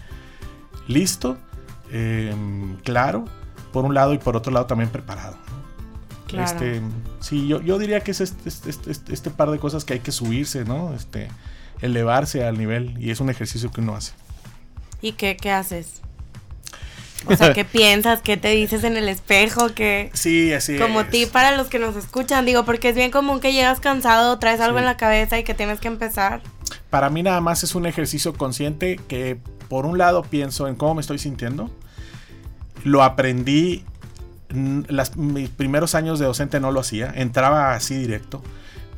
[0.87, 1.37] listo,
[1.91, 3.25] em, claro,
[3.71, 5.37] por un lado y por otro lado también preparado.
[6.27, 6.45] Claro.
[6.45, 6.81] Este,
[7.19, 10.11] sí, yo, yo diría que es este- este- este par de cosas que hay que
[10.11, 10.93] subirse, ¿no?
[10.95, 11.27] Este,
[11.81, 14.13] elevarse al nivel y es un ejercicio que uno hace.
[15.05, 16.01] ¿Y qué, qué haces?
[17.27, 18.21] O sea, ¿qué piensas?
[18.23, 19.73] ¿Qué te dices en el espejo?
[19.75, 20.09] ¿Qué...
[20.13, 21.09] Sí, así Como es.
[21.11, 24.59] ti para los que nos escuchan, digo, porque es bien común que llegas cansado, traes
[24.61, 24.79] algo Sí.
[24.79, 26.41] en la cabeza y que tienes que empezar.
[26.89, 29.37] Para mí nada más es un ejercicio consciente que
[29.69, 31.69] por un lado pienso en cómo me estoy sintiendo.
[32.83, 33.83] Lo aprendí,
[34.49, 38.41] mm, las, mis primeros años de docente no lo hacía, entraba así directo.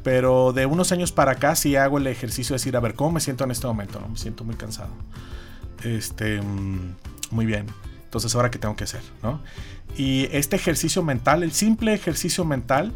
[0.03, 3.11] Pero de unos años para acá sí hago el ejercicio de decir, a ver, ¿cómo
[3.11, 3.99] me siento en este momento?
[3.99, 4.07] ¿no?
[4.07, 4.89] Me siento muy cansado.
[5.83, 6.95] Este, mm,
[7.31, 7.65] muy bien.
[8.05, 9.01] Entonces, ¿ahora qué tengo que hacer?
[9.23, 9.41] ¿no?
[9.97, 12.93] Y este ejercicio mental, el simple ejercicio mental,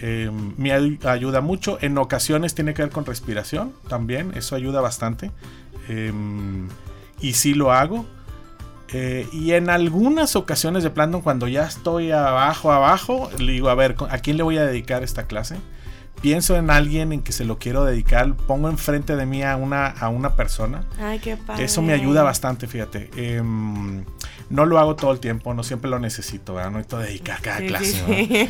[0.00, 1.78] eh, me ay- ayuda mucho.
[1.80, 5.30] En ocasiones tiene que ver con respiración también, eso ayuda bastante.
[5.88, 6.12] Eh,
[7.20, 8.06] y sí lo hago.
[8.92, 13.74] Eh, y en algunas ocasiones de plano, cuando ya estoy abajo, abajo, le digo, a
[13.74, 15.56] ver, ¿a quién le voy a dedicar esta clase?
[16.20, 19.86] Pienso en alguien en que se lo quiero dedicar, pongo enfrente de mí a una,
[19.86, 20.84] a una persona.
[20.98, 21.64] Ay, qué padre.
[21.64, 23.10] Eso me ayuda bastante, fíjate.
[23.16, 24.04] Em,
[24.48, 26.70] no lo hago todo el tiempo, no siempre lo necesito, ¿verdad?
[26.70, 27.84] No necesito dedicar cada Sí, clase.
[27.92, 28.48] sí, ¿verdad?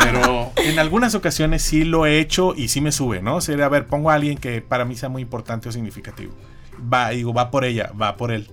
[0.00, 0.04] sí.
[0.04, 3.36] Pero en algunas ocasiones sí lo he hecho y sí me sube, ¿no?
[3.36, 6.32] O sea, a ver, pongo a alguien que para mí sea muy importante o significativo.
[6.92, 8.48] Va, digo, va por ella, va por él.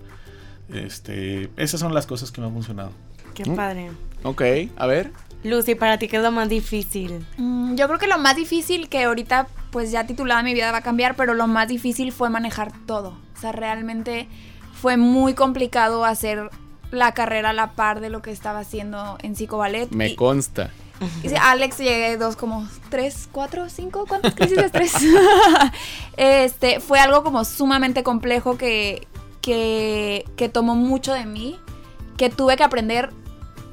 [0.70, 2.92] Este, esas son las cosas que me han funcionado.
[3.34, 3.92] Qué padre.
[4.24, 4.42] Ok,
[4.78, 5.12] a ver.
[5.44, 7.26] Lucy, para ti, ¿qué es lo más difícil?
[7.38, 10.80] Mm, Yo creo que lo más difícil que ahorita, pues ya titulada mi vida va
[10.80, 13.18] a cambiar, pero lo más difícil fue manejar todo.
[13.36, 14.28] O sea, realmente
[14.74, 16.50] fue muy complicado hacer
[16.92, 19.90] la carrera a la par de lo que estaba haciendo en psicoballet.
[19.92, 20.70] Me Y- consta.
[21.24, 24.94] y sí, Alex llegué dos, como tres, cuatro, cinco, ¿cuántas crisis de estrés?
[26.18, 29.08] este, fue algo como sumamente complejo que,
[29.42, 31.60] que, que tomó mucho de mí,
[32.18, 33.12] que tuve que aprender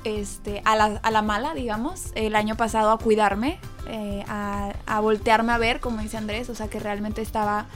[0.05, 3.59] este, a, la, a la mala, digamos, el año pasado a cuidarme,
[3.89, 7.67] eh, a, a voltearme a ver, como dice Andrés, o sea que realmente estaba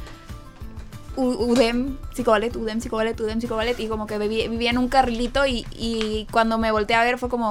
[1.16, 5.66] UDEM, psicoballet, UDEM, psicoballet, UDEM, psicoballet, y como que viví- vivía en un carrilito y,
[5.72, 7.50] y cuando me volteé a ver fue como,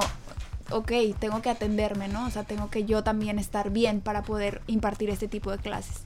[0.70, 2.26] ok, tengo que atenderme, ¿no?
[2.26, 6.02] O sea, tengo que yo también estar bien para poder impartir este tipo de clases.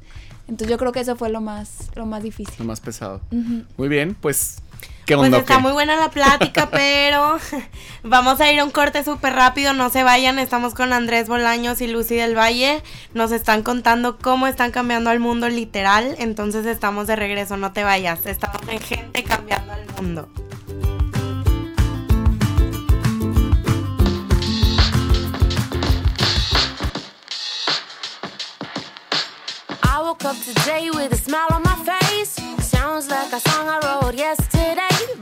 [0.49, 2.55] Entonces yo creo que eso fue lo más, lo más difícil.
[2.59, 3.21] Lo más pesado.
[3.33, 3.65] Ujú.
[3.79, 4.59] Muy bien, pues.
[5.07, 5.39] ¿Qué Pues onda?
[5.39, 5.61] está qué?
[5.63, 7.39] muy buena la plática, pero
[8.03, 11.81] vamos a ir a un corte súper rápido, no se vayan, estamos con Andrés Bolaños
[11.81, 12.83] y Lucy del Valle,
[13.15, 17.85] nos están contando cómo están cambiando al mundo literal, entonces estamos de regreso, no te
[17.85, 20.29] vayas, estamos en gente cambiando al mundo.
[29.83, 32.37] I woke up today with a smile on my face.
[32.61, 34.56] Sounds like a song I wrote yesterday,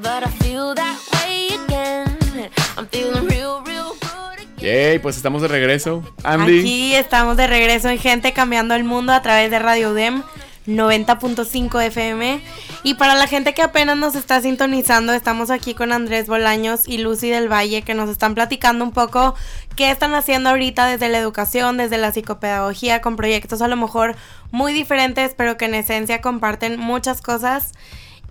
[0.03, 2.51] but I feel that way again.
[2.77, 4.47] I'm feeling real, real good.
[4.59, 6.03] Yay, pues estamos de regreso.
[6.23, 6.61] Andy.
[6.61, 10.23] Aquí estamos de regreso en Gente Cambiando el Mundo a través de Radio UDEM
[10.67, 12.41] 90.5 FM.
[12.83, 16.99] Y para la gente que apenas nos está sintonizando, estamos aquí con Andrés Bolaños y
[16.99, 19.35] Lucy del Valle que nos están platicando un poco
[19.77, 24.17] qué están haciendo ahorita desde la educación, desde la psicopedagogía, con proyectos a lo mejor
[24.51, 27.73] muy diferentes, pero que en esencia comparten muchas cosas.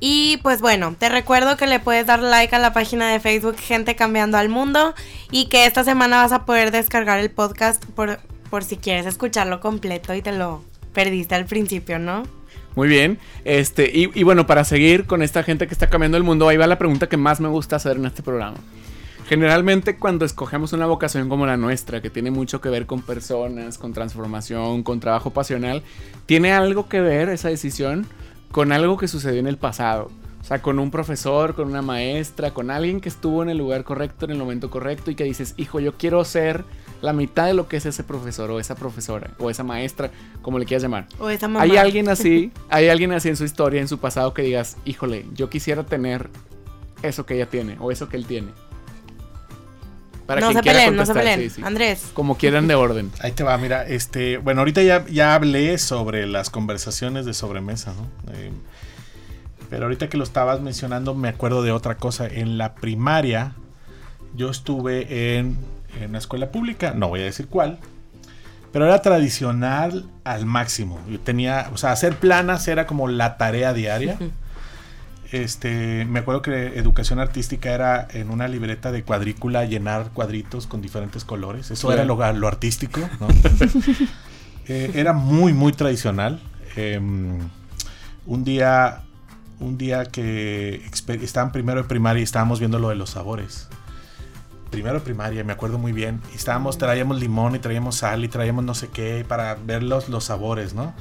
[0.05, 3.55] Y pues bueno, te recuerdo que le puedes dar like a la página de Facebook
[3.55, 4.93] Gente Cambiando al Mundo
[5.31, 9.61] y que esta semana vas a poder descargar el podcast por, por si quieres escucharlo
[9.61, 10.61] completo y te lo
[10.91, 12.23] perdiste al principio, ¿no?
[12.75, 13.17] Muy bien.
[13.45, 16.67] Este, y, bueno, para seguir con esta gente que está cambiando el mundo, ahí va
[16.67, 18.57] la pregunta que más me gusta hacer en este programa.
[19.29, 23.77] Generalmente cuando escogemos una vocación como la nuestra, que tiene mucho que ver con personas,
[23.77, 25.81] con transformación, con trabajo pasional,
[26.25, 28.05] ¿tiene algo que ver esa decisión
[28.53, 30.11] con algo que sucedió en el pasado?
[30.39, 33.83] O sea, con un profesor, con una maestra, con alguien que estuvo en el lugar
[33.83, 36.63] correcto, en el momento correcto y que dices, hijo, yo quiero ser
[37.01, 40.11] la mitad de lo que es ese profesor o esa profesora o esa maestra,
[40.43, 41.07] como le quieras llamar.
[41.19, 41.63] O esa mamá.
[41.63, 45.25] Hay alguien así, hay alguien así en su historia, en su pasado que digas, híjole,
[45.33, 46.29] yo quisiera tener
[47.01, 48.49] eso que ella tiene o eso que él tiene.
[50.25, 51.51] Para no quien se quiera peleen, no se peleen.
[51.63, 52.11] Andrés.
[52.13, 53.11] Como quieran de orden.
[53.19, 57.93] Ahí te va, mira, este, bueno, ahorita ya, ya hablé sobre las conversaciones de sobremesa,
[57.93, 58.33] ¿no?
[58.33, 58.51] Eh,
[59.69, 62.27] pero ahorita que lo estabas mencionando me acuerdo de otra cosa.
[62.27, 63.53] En la primaria
[64.35, 65.57] yo estuve en,
[65.99, 67.79] en una escuela pública, no voy a decir cuál,
[68.73, 70.99] pero era tradicional al máximo.
[71.07, 74.17] Yo tenía, o sea, hacer planas era como la tarea diaria.
[75.33, 80.79] Este, me acuerdo que educación artística era en una libreta de cuadrícula llenar cuadritos con
[80.79, 81.71] diferentes colores.
[81.71, 82.03] Eso Claro.
[82.15, 83.27] era lo, lo artístico, ¿no?
[84.67, 86.39] Eh, era muy, muy tradicional.
[86.77, 87.37] Em,
[88.25, 89.01] un día,
[89.59, 93.09] un día que exper- estaba en primero de primaria y estábamos viendo lo de los
[93.09, 93.67] sabores.
[94.69, 96.21] Primero de primaria, me acuerdo muy bien.
[96.33, 100.23] Estábamos, traíamos limón y traíamos sal y traíamos no sé qué para ver los, los
[100.25, 100.93] sabores, ¿no?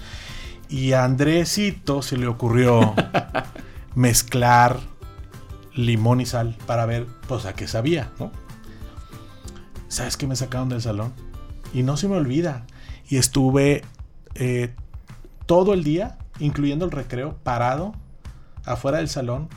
[0.69, 2.95] Y a Andresito se le ocurrió
[3.95, 4.81] mezclar
[5.75, 8.31] limón y sal para ver, pues, a qué sabía, ¿no?
[9.89, 11.13] ¿Sabes qué me sacaron del salón?
[11.75, 12.67] Y no se me olvida.
[13.09, 13.83] Y estuve
[14.35, 14.75] eh,
[15.47, 17.95] todo el día, incluyendo el recreo, parado
[18.65, 19.49] afuera del salón.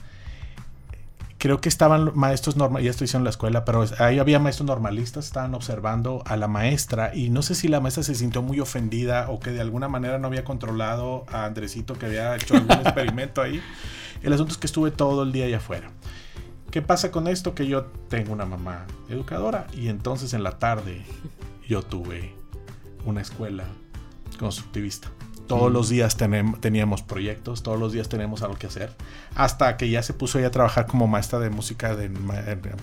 [1.37, 5.25] Creo que estaban maestros normalistas, ya estoy diciendo la escuela, pero ahí había maestros normalistas,
[5.25, 9.29] estaban observando a la maestra y no sé si la maestra se sintió muy ofendida
[9.29, 13.41] o que de alguna manera no había controlado a Andresito que había hecho algún experimento
[13.43, 13.61] ahí.
[14.25, 15.91] El asunto es que estuve todo el día allá afuera.
[16.71, 17.53] ¿Qué pasa con esto?
[17.53, 21.05] Que yo tengo una mamá educadora y entonces en la tarde
[21.69, 22.33] yo tuve
[23.05, 23.63] una escuela
[24.39, 25.09] constructivista.
[25.47, 25.73] Todos Mm.
[25.73, 26.17] los días
[26.59, 28.91] teníamos proyectos, todos los días tenemos algo que hacer.
[29.35, 32.09] Hasta que ya se puso ella a trabajar como maestra de música de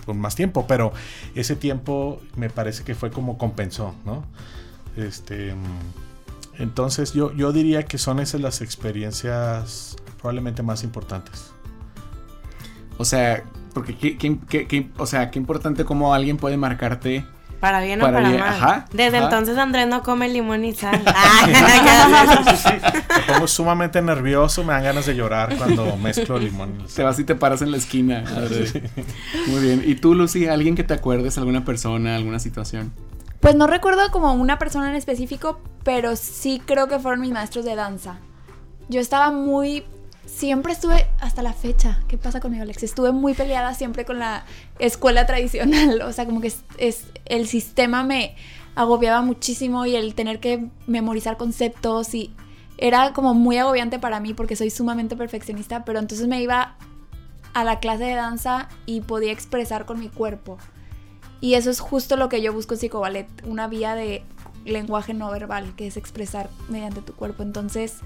[0.05, 0.93] con más tiempo, pero
[1.35, 4.23] ese tiempo me parece que fue como compensó, ¿no?
[4.95, 11.51] Este, mm, entonces yo, yo diría que son esas las experiencias probablemente más importantes.
[12.97, 17.25] O sea, porque qué, qué- qué- qué- o sea, qué importante cómo alguien puede marcarte.
[17.59, 18.49] Para bien o Para para bien, mal.
[18.49, 19.25] ajá, Desde ajá.
[19.25, 21.01] entonces Andrés no come limón y sal.
[21.45, 22.97] Sí, sí, sí.
[23.27, 26.75] Me pongo sumamente nervioso, me dan ganas de llorar cuando mezclo limón.
[26.79, 27.05] y Te sal.
[27.05, 28.23] vas y te paras en la esquina.
[28.27, 28.73] Andrés.
[29.47, 29.83] Muy bien.
[29.85, 32.93] ¿Y tú, Lucy, alguien que te acuerdes, alguna persona, alguna situación?
[33.39, 37.65] Pues no recuerdo como una persona en específico, pero sí creo que fueron mis maestros
[37.65, 38.17] de danza.
[38.89, 39.83] Yo estaba muy...
[40.25, 42.83] Siempre estuve, hasta la fecha, ¿qué pasa conmigo, Alex?
[42.83, 44.45] Estuve muy peleada siempre con la
[44.79, 48.35] escuela tradicional, o sea, como que es, el sistema me
[48.75, 52.33] agobiaba muchísimo y el tener que memorizar conceptos y
[52.77, 56.75] era como muy agobiante para mí porque soy sumamente perfeccionista, pero entonces me iba
[57.53, 60.57] a la clase de danza y podía expresar con mi cuerpo.
[61.39, 64.23] Y eso es justo lo que yo busco en psicoballet, una vía de
[64.65, 67.43] lenguaje no verbal, que es expresar mediante tu cuerpo.
[67.43, 67.97] Entonces,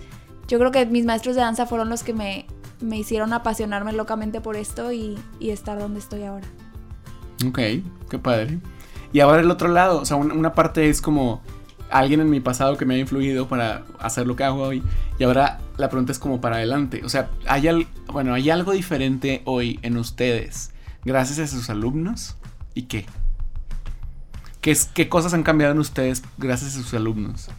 [0.48, 2.46] yo creo que mis maestros de danza fueron los que me,
[2.82, 6.48] me hicieron apasionarme locamente por esto y, y estar donde estoy ahora.
[7.48, 7.60] Ok,
[8.10, 8.60] qué padre.
[9.14, 11.42] Y ahora el otro lado, o sea, un- una parte es como
[11.90, 14.84] alguien en mi pasado que me ha influido para hacer lo que hago hoy.
[15.20, 17.02] Y ahora la pregunta es como para adelante.
[17.06, 20.72] O sea, ¿hay, bueno, ¿hay algo diferente hoy en ustedes
[21.06, 22.36] gracias a sus alumnos?
[22.74, 23.06] ¿Y qué?
[24.62, 27.50] ¿Qué, es- qué cosas han cambiado en ustedes gracias a sus alumnos?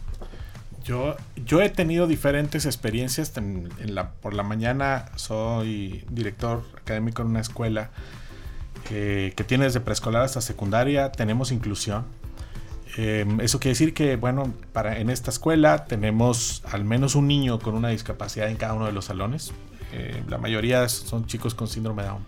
[0.89, 3.37] Yo, yo he tenido diferentes experiencias.
[3.37, 7.91] En, la, por la mañana soy director académico en una escuela
[8.89, 11.11] eh, que tiene desde preescolar hasta secundaria.
[11.11, 12.05] Tenemos inclusión.
[12.97, 17.59] Eh, eso quiere decir que, bueno, para, en esta escuela tenemos al menos un niño
[17.59, 19.51] con una discapacidad en cada uno de los salones.
[19.93, 22.25] Eh, la mayoría son chicos con síndrome Down.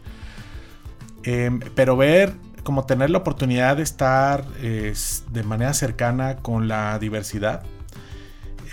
[1.23, 7.63] Eh, pero ver, como tener la oportunidad de estar de manera cercana con la diversidad,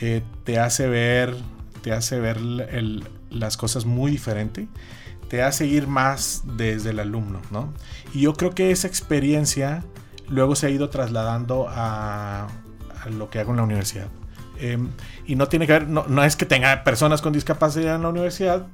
[0.01, 1.35] eh, te hace ver,
[1.83, 2.39] te hace ver
[3.31, 4.69] las cosas muy diferente,
[5.29, 7.73] te hace ir más desde el alumno, ¿no?
[8.15, 9.85] Y yo creo que esa experiencia
[10.29, 12.49] luego se ha ido trasladando a,
[13.11, 14.09] lo que hago en la universidad.
[14.61, 14.91] Em,
[15.27, 18.09] y no tiene que ver, no, no es que tenga personas con discapacidad en la
[18.09, 18.67] universidad,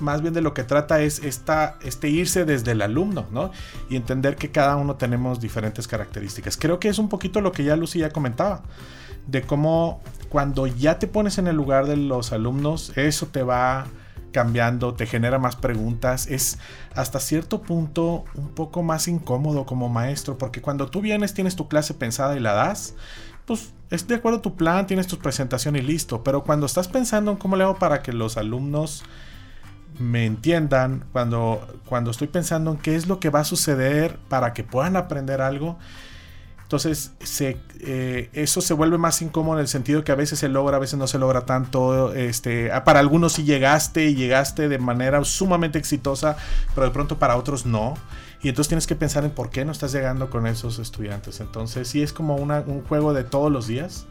[0.00, 3.50] más bien de lo que trata es esta, este irse desde el alumno, ¿no?
[3.88, 6.56] Y entender que cada uno tenemos diferentes características.
[6.56, 8.62] Creo que es un poquito lo que ya Lucy ya comentaba,
[9.26, 13.86] de cómo cuando ya te pones en el lugar de los alumnos, eso te va
[14.32, 16.58] cambiando, te genera más preguntas, es
[16.94, 21.68] hasta cierto punto un poco más incómodo como maestro, porque cuando tú vienes, tienes tu
[21.68, 22.94] clase pensada y la das,
[23.44, 26.86] pues es de acuerdo a tu plan, tienes tu presentación y listo, pero cuando estás
[26.86, 29.02] pensando en cómo le hago para que los alumnos
[29.98, 34.52] me entiendan, cuando, cuando estoy pensando en qué es lo que va a suceder para
[34.52, 35.78] que puedan aprender algo,
[36.70, 40.48] Entonces, se, eh, eso se vuelve más incómodo en el sentido que a veces se
[40.48, 42.14] logra, a veces no se logra tanto.
[42.14, 46.36] Este, para algunos sí llegaste y llegaste de manera sumamente exitosa,
[46.76, 47.94] pero de pronto para otros no.
[48.40, 51.40] Y entonces tienes que pensar en por qué no estás llegando con esos estudiantes.
[51.40, 54.06] Entonces, sí es como una- un juego de todos los días.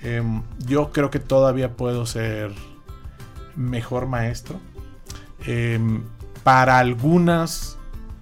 [0.00, 2.50] Em, yo creo que todavía puedo ser
[3.56, 4.58] mejor maestro.
[5.44, 6.02] Em,
[6.44, 7.76] para algunas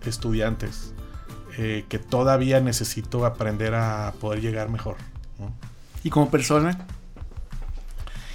[0.04, 0.91] estudiantes
[1.59, 4.96] eh, que todavía necesito aprender a poder llegar mejor.
[5.38, 5.53] ¿no?
[6.03, 6.86] ¿Y como persona?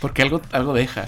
[0.01, 1.07] Porque algo, algo deja.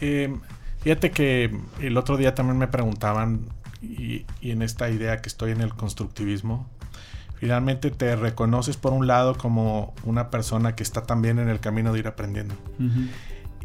[0.00, 0.34] Eh,
[0.80, 3.46] fíjate que el otro día también me preguntaban,
[3.82, 6.68] y, y en esta idea que estoy en el constructivismo,
[7.44, 11.92] finalmente te reconoces por un lado como una persona que está también en el camino
[11.92, 12.54] de ir aprendiendo.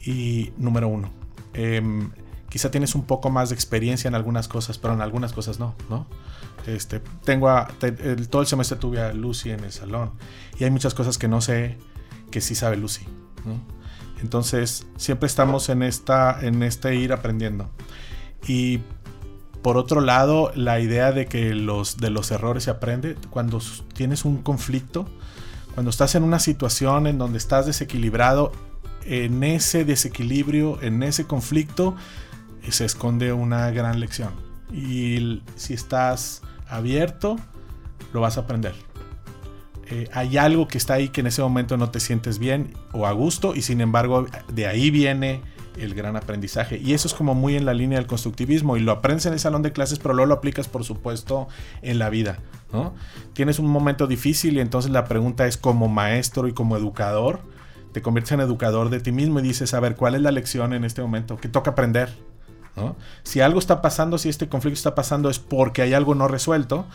[0.01, 1.09] Y número uno,
[1.53, 2.11] em,
[2.49, 5.75] quizá tienes un poco más de experiencia en algunas cosas, pero en algunas cosas no,
[5.89, 6.05] ¿no?
[6.65, 10.11] Este, tengo a, te- el- todo el semestre tuve a Lucy en el salón
[10.59, 11.77] y hay muchas cosas que no sé
[12.31, 13.05] que sí sabe Lucy,
[13.45, 13.59] ¿no?
[14.21, 17.69] Entonces, siempre estamos en esta en este ir aprendiendo.
[18.47, 18.79] Y
[19.61, 23.61] por otro lado, la idea de que los de los errores se aprende cuando
[23.93, 25.05] tienes un conflicto,
[25.73, 28.51] cuando estás en una situación en donde estás desequilibrado,
[29.05, 31.95] en ese desequilibrio, en ese conflicto,
[32.69, 34.31] se esconde una gran lección.
[34.71, 37.37] Y si estás abierto,
[38.13, 38.73] lo vas a aprender.
[39.87, 43.07] Eh, hay algo que está ahí que en ese momento no te sientes bien o
[43.07, 45.41] a gusto y sin embargo de ahí viene
[45.77, 46.77] el gran aprendizaje.
[46.77, 49.39] Y eso es como muy en la línea del constructivismo y lo aprendes en el
[49.39, 51.47] salón de clases, pero luego lo aplicas por supuesto
[51.81, 52.39] en la vida.
[52.71, 52.93] ¿no?
[53.33, 57.39] Tienes un momento difícil y entonces la pregunta es como maestro y como educador,
[57.91, 60.73] te conviertes en educador de ti mismo y dices, a ver, ¿cuál es la lección
[60.73, 61.37] en este momento?
[61.37, 62.09] ¿Qué toca aprender?
[62.79, 62.95] ¿No?
[63.23, 66.85] Si algo está pasando, si este conflicto está pasando es porque hay algo no resuelto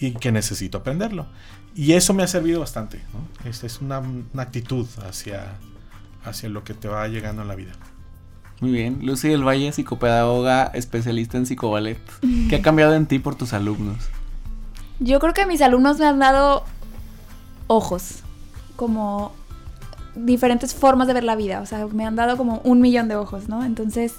[0.00, 1.26] y que necesito aprenderlo.
[1.74, 3.02] Y eso me ha servido bastante.
[3.12, 3.48] ¿no?
[3.48, 5.56] Esta es una, una actitud hacia,
[6.24, 7.72] hacia lo que te va llegando en la vida.
[8.60, 9.00] Muy bien.
[9.02, 11.98] Lucy del Valle, psicopedagoga, especialista en psicoballet.
[12.48, 13.96] ¿Qué ha cambiado en ti por tus alumnos?
[15.00, 16.64] Yo creo que mis alumnos me han dado
[17.66, 18.20] ojos,
[18.76, 19.32] como
[20.14, 23.16] diferentes formas de ver la vida, o sea, me han dado como un millón de
[23.16, 23.64] ojos, ¿no?
[23.64, 24.14] Entonces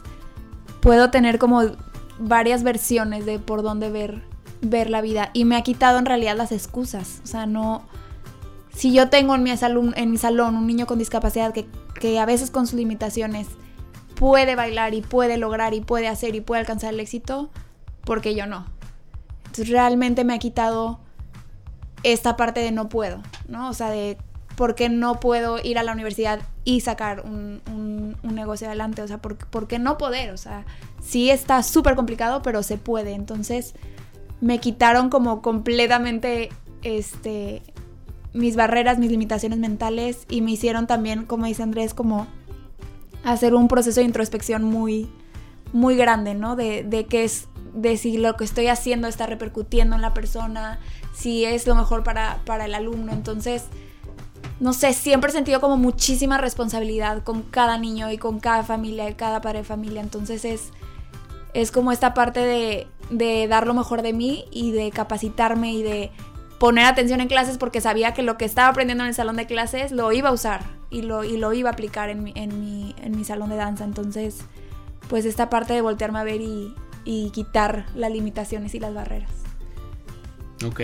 [0.86, 1.64] puedo tener como
[2.20, 4.22] varias versiones de por dónde ver,
[4.62, 7.82] ver la vida y me ha quitado en realidad las excusas, o sea, no...
[8.72, 11.66] Si yo tengo en mi, salón, en mi salón un niño con discapacidad que,
[12.00, 13.48] que a veces con sus limitaciones
[14.14, 17.50] puede bailar y puede lograr y puede hacer y puede alcanzar el éxito,
[18.04, 18.68] porque yo no.
[19.38, 21.00] Entonces realmente me ha quitado
[22.04, 23.70] esta parte de no puedo, ¿no?
[23.70, 24.20] O sea, de
[24.56, 29.07] por qué no puedo ir a la universidad y sacar un, un- negocio adelante, o
[29.07, 30.32] sea, ¿por, por qué no poder?
[30.32, 30.66] O sea,
[31.01, 33.13] sí está súper complicado, pero se puede.
[33.13, 33.76] Entonces
[34.41, 36.49] me quitaron como completamente
[36.82, 37.61] este,
[38.34, 42.28] mis barreras, mis limitaciones mentales y me hicieron también, como dice Andrés, como
[43.24, 45.09] hacer un proceso de introspección muy,
[45.72, 46.55] muy grande, ¿no?
[46.55, 50.80] De, de qué es, de si lo que estoy haciendo está repercutiendo en la persona,
[51.13, 53.13] si es lo mejor para, para el alumno.
[53.13, 53.63] Entonces,
[54.60, 59.10] no sé, siempre he sentido como muchísima responsabilidad con cada niño y con cada familia
[59.10, 60.02] y cada padre de familia.
[60.02, 60.72] Entonces es,
[61.54, 65.84] es como esta parte de, de dar lo mejor de mí y de capacitarme y
[65.84, 66.12] de
[66.60, 69.46] poner atención en clases porque sabía que lo que estaba aprendiendo en el salón de
[69.46, 72.62] clases lo iba a usar y lo, y lo iba a aplicar en mi, en,
[72.62, 73.84] mi, en mi salón de danza.
[73.84, 74.39] Entonces,
[75.10, 76.74] pues esta parte de voltearme a ver y,
[77.04, 79.32] y quitar las limitaciones y las barreras.
[80.66, 80.82] Ok.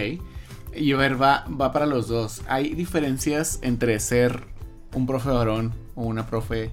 [0.74, 2.42] Y a ver, va, va para los dos.
[2.48, 4.46] ¿Hay diferencias entre ser
[4.94, 6.72] un profe varón o una profe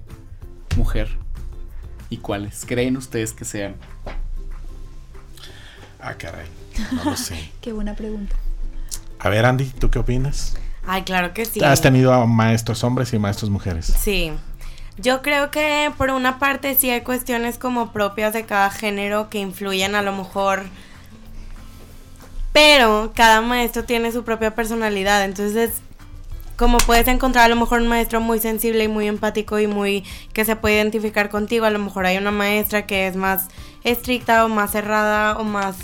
[0.77, 1.09] mujer?
[2.09, 3.75] ¿Y cuáles creen ustedes que sean?
[5.99, 6.47] Ah, caray.
[6.91, 7.51] No lo sé.
[7.61, 8.35] Qué buena pregunta.
[9.19, 10.55] A ver, Andy, ¿tú qué opinas?
[10.87, 11.61] Ay, claro que sí.
[11.63, 13.85] Has tenido a maestros hombres y maestros mujeres.
[13.85, 14.31] Sí.
[14.97, 19.39] Yo creo que por una parte sí hay cuestiones como propias de cada género que
[19.39, 20.63] influyen a lo mejor,
[22.61, 25.71] pero cada maestro tiene su propia personalidad, entonces
[26.57, 30.03] como puedes encontrar a lo mejor un maestro muy sensible y muy empático y muy
[30.33, 33.47] que se puede identificar contigo, a lo mejor hay una maestra que es más
[33.85, 35.77] estricta o más cerrada o más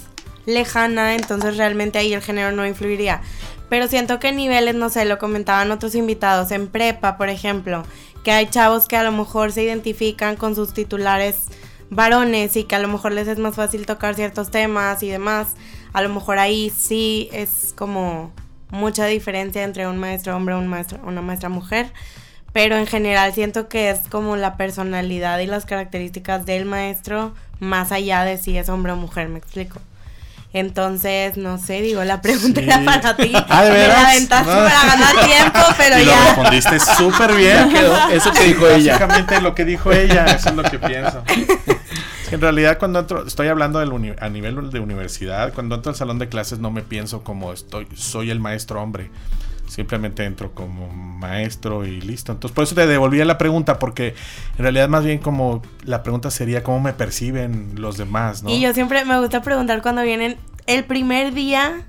[0.45, 3.21] lejana, entonces realmente ahí el género no influiría.
[3.69, 7.83] Pero siento que niveles, no sé, lo comentaban otros invitados, en prepa, por ejemplo,
[8.25, 11.45] que hay chavos que a lo mejor se identifican con sus titulares
[11.89, 15.55] varones y que a lo mejor les es más fácil tocar ciertos temas y demás.
[15.95, 18.31] A lo mejor ahí sí es como
[18.69, 21.91] mucha diferencia entre un maestro hombre y un maestro, una maestra mujer.
[22.51, 27.91] Pero en general siento que es como la personalidad y las características del maestro más
[27.93, 29.79] allá de si es hombre o mujer, me explico.
[30.53, 32.67] Entonces, no sé, digo, la pregunta Sí.
[32.67, 33.31] era para ti.
[33.49, 34.57] Ah, ¿de Me la aventaste No.
[34.63, 36.25] para ganar tiempo, pero y lo ya.
[36.27, 37.69] respondiste súper bien.
[37.69, 38.09] Quedó.
[38.09, 38.93] Eso que dijo ella.
[38.97, 41.23] Básicamente lo que dijo ella, eso es lo que pienso.
[42.31, 45.95] En realidad cuando entro, estoy hablando del uni- a nivel de universidad, cuando entro al
[45.95, 49.09] salón de clases no me pienso como estoy, soy el maestro hombre.
[49.67, 52.31] Simplemente entro como maestro y listo.
[52.31, 54.09] Entonces por eso te devolví la pregunta, porque
[54.57, 58.51] en realidad más bien como la pregunta sería cómo me perciben los demás, ¿no?
[58.51, 61.81] Y yo siempre me gusta preguntar cuando vienen el primer día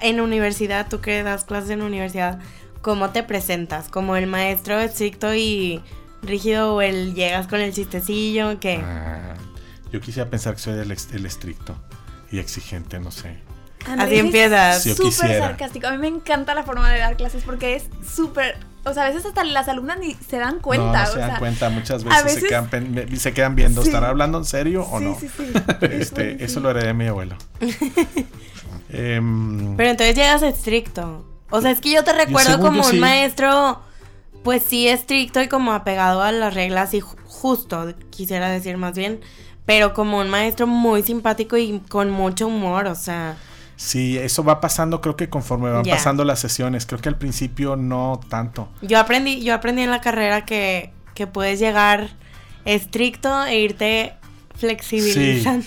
[0.00, 2.40] en universidad, tú que das clases en universidad,
[2.82, 3.88] ¿cómo te presentas?
[3.88, 5.80] ¿Como el maestro estricto y
[6.22, 8.58] rígido o el llegas con el chistecillo?
[8.58, 9.34] que Ah,
[9.92, 10.90] yo quisiera pensar que soy el,
[11.26, 11.76] estricto
[12.30, 13.38] y exigente, no sé.
[13.86, 14.82] Andrés Así es empiezas.
[14.82, 15.86] Si yo Súper sarcástico.
[15.86, 17.84] A mí me encanta la forma de dar clases porque es
[18.14, 18.56] súper.
[18.84, 20.86] O sea, a veces hasta las alumnas ni se dan cuenta.
[20.86, 23.32] no, no o se dan sea, cuenta, muchas veces, veces- se, quedan, pen- me- se
[23.32, 23.88] quedan viendo, Sí.
[23.88, 25.18] ¿estará hablando en serio o Sí, no?
[25.20, 25.52] sí, sí.
[25.82, 27.36] Es Este, eso lo heredé de mi abuelo.
[28.90, 31.24] Em, Pero entonces llegas estricto.
[31.50, 32.98] O sea, es que yo te recuerdo como un sí.
[32.98, 33.80] maestro,
[34.44, 38.96] pues sí estricto y como apegado a las reglas y ju- justo, quisiera decir más
[38.96, 39.20] bien,
[39.68, 43.36] pero como un maestro muy simpático y con mucho humor, o sea,
[43.76, 46.86] sí, eso va pasando, creo que conforme van pasando las sesiones.
[46.86, 48.70] Creo que al principio no tanto.
[48.80, 52.08] yo aprendí, yo aprendí en la carrera que, que puedes llegar
[52.64, 54.14] estricto e irte
[54.56, 55.66] flexibilizando.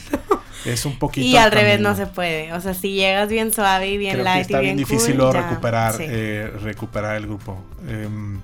[0.66, 1.28] Es un poquito.
[1.28, 1.90] Y al revés camino.
[1.90, 2.54] no se puede.
[2.54, 4.88] O sea, si llegas bien suave y bien Creo que light está y bien bien
[4.88, 6.06] difícil cool, luego ya, recuperar, sí.
[6.08, 7.64] eh, recuperar el grupo.
[7.88, 8.42] Em,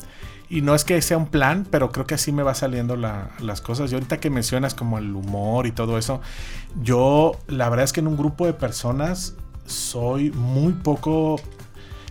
[0.49, 3.29] y no es que sea un plan, pero creo que así me va saliendo la-
[3.39, 3.91] las cosas.
[3.91, 6.21] Y ahorita que mencionas como el humor y todo eso,
[6.81, 9.35] yo la verdad es que en un grupo de personas
[9.65, 11.39] soy muy poco,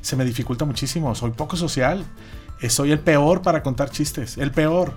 [0.02, 2.04] se me dificulta muchísimo, soy poco social.
[2.60, 4.94] Eh, soy el peor para contar chistes, el peor.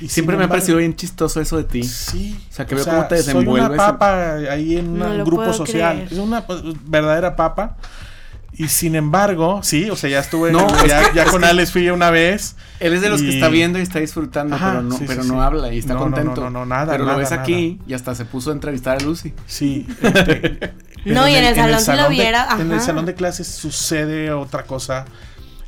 [0.00, 1.82] Y Siempre me ha parecido bien chistoso eso de ti.
[1.84, 2.38] Sí.
[2.50, 3.68] O sea, que veo cómo te Soy desenvuelves.
[3.70, 5.96] una papa ahí en No un grupo social.
[5.96, 6.12] creer.
[6.12, 7.76] Es una pues, verdadera papa.
[8.54, 10.52] Y sin embargo, sí, o sea, ya estuve.
[10.52, 12.54] No, ya, ya con Alex fui una vez.
[12.80, 15.22] Él es de los que está viendo y está disfrutando, Ajá, pero no, sí, pero
[15.22, 15.40] sí, no sí.
[15.40, 16.40] habla y está No, no, no, contento.
[16.42, 17.42] no, no, nada, Pero nada, lo ves nada.
[17.42, 19.32] aquí y hasta se puso a entrevistar a Lucy.
[19.46, 19.86] Sí.
[20.02, 20.74] este,
[21.06, 24.30] No, y en el salón si lo de- viera, En el salón de clases sucede
[24.32, 25.06] otra cosa.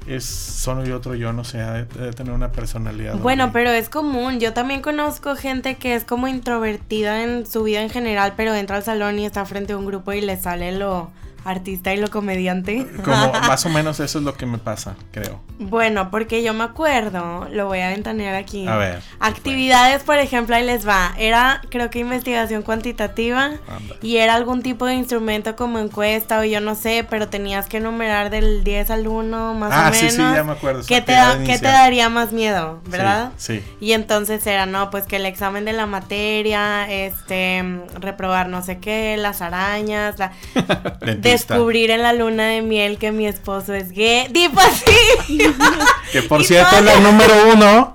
[0.07, 3.17] Es solo y otro yo, no sé, de, debe tener una personalidad.
[3.17, 4.39] Bueno, pero es común.
[4.39, 8.77] Yo también conozco gente que es como introvertida en su vida en general, pero entra
[8.77, 11.11] al salón y está frente a un grupo y le sale lo
[11.45, 12.87] artista y lo comediante.
[13.05, 15.41] Como más o menos eso es lo que me pasa, creo.
[15.59, 18.67] Bueno, porque yo me acuerdo, lo voy a ventanear aquí.
[18.67, 19.03] A ver.
[19.21, 21.13] Actividades, por ejemplo, ahí les va.
[21.19, 23.95] Era, creo que investigación cuantitativa Anda.
[24.03, 27.79] y era algún tipo de instrumento como encuesta o yo no sé, pero tenías que
[27.81, 30.15] numerar del 10 al 1 más Ah, o sí, menos.
[30.15, 33.31] sí, ya me acuerdo, ¿Qué te, da- ¿Qué te daría más miedo, verdad?
[33.37, 33.65] Sí, sí.
[33.81, 37.63] Y entonces era, no, pues que el examen de la materia, este,
[38.01, 40.33] reprobar no sé qué, las arañas, la-.
[41.35, 44.29] descubrir en la luna de miel que mi esposo es gay.
[44.33, 45.39] Tipo así.
[46.13, 47.95] Que por Y cierto la número uno.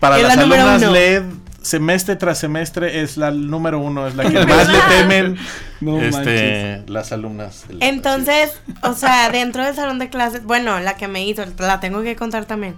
[0.00, 0.90] Para las la alumnas uno.
[0.92, 1.22] LED,
[1.62, 5.38] semestre tras semestre, es la número uno, es la que más le temen
[5.80, 7.64] No este, las alumnas.
[7.80, 8.52] Entonces,
[8.82, 12.16] o sea, dentro del salón de clases, bueno, la que me hizo, la tengo que
[12.16, 12.74] contar también.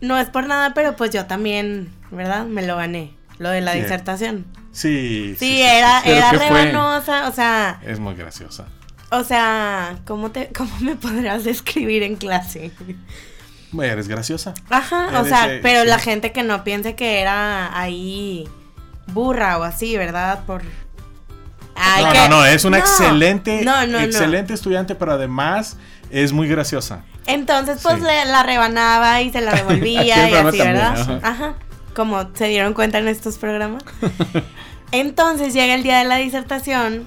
[0.00, 2.46] No es por nada, pero pues yo también, ¿verdad?
[2.46, 3.12] Me lo gané.
[3.38, 3.80] Lo de la Sí.
[3.80, 4.46] disertación.
[4.72, 6.38] Sí, Sí, era, ¿Pero era fue?
[6.38, 8.66] rebanosa, o sea, Es muy graciosa.
[9.10, 12.72] O sea, ¿cómo te, cómo me podrás describir en clase?
[13.82, 14.54] Eres graciosa.
[14.70, 15.88] Ajá, o sea, eh, pero sí.
[15.88, 18.48] la gente que no piense que era ahí
[19.08, 20.44] burra o así, ¿verdad?
[20.46, 20.62] Por
[21.74, 25.76] Ay, no, que- no, no, es una no, excelente, no, no, excelente estudiante, pero además
[26.10, 27.02] es muy graciosa.
[27.26, 28.02] Entonces, pues Sí.
[28.02, 31.00] le- la rebanaba y se la devolvía y así, también, ¿verdad?
[31.00, 31.20] ajá.
[31.24, 31.54] Ajá.
[31.96, 33.82] Como se dieron cuenta en estos programas.
[34.92, 37.04] Entonces llega el día de la disertación,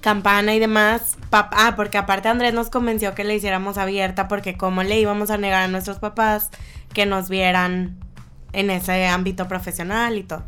[0.00, 1.16] campana y demás.
[1.30, 5.30] pap- ah, porque aparte Andrés nos convenció que le hiciéramos abierta porque cómo le íbamos
[5.30, 6.50] a negar a nuestros papás
[6.94, 7.98] que nos vieran
[8.52, 10.44] en ese ámbito profesional y todo.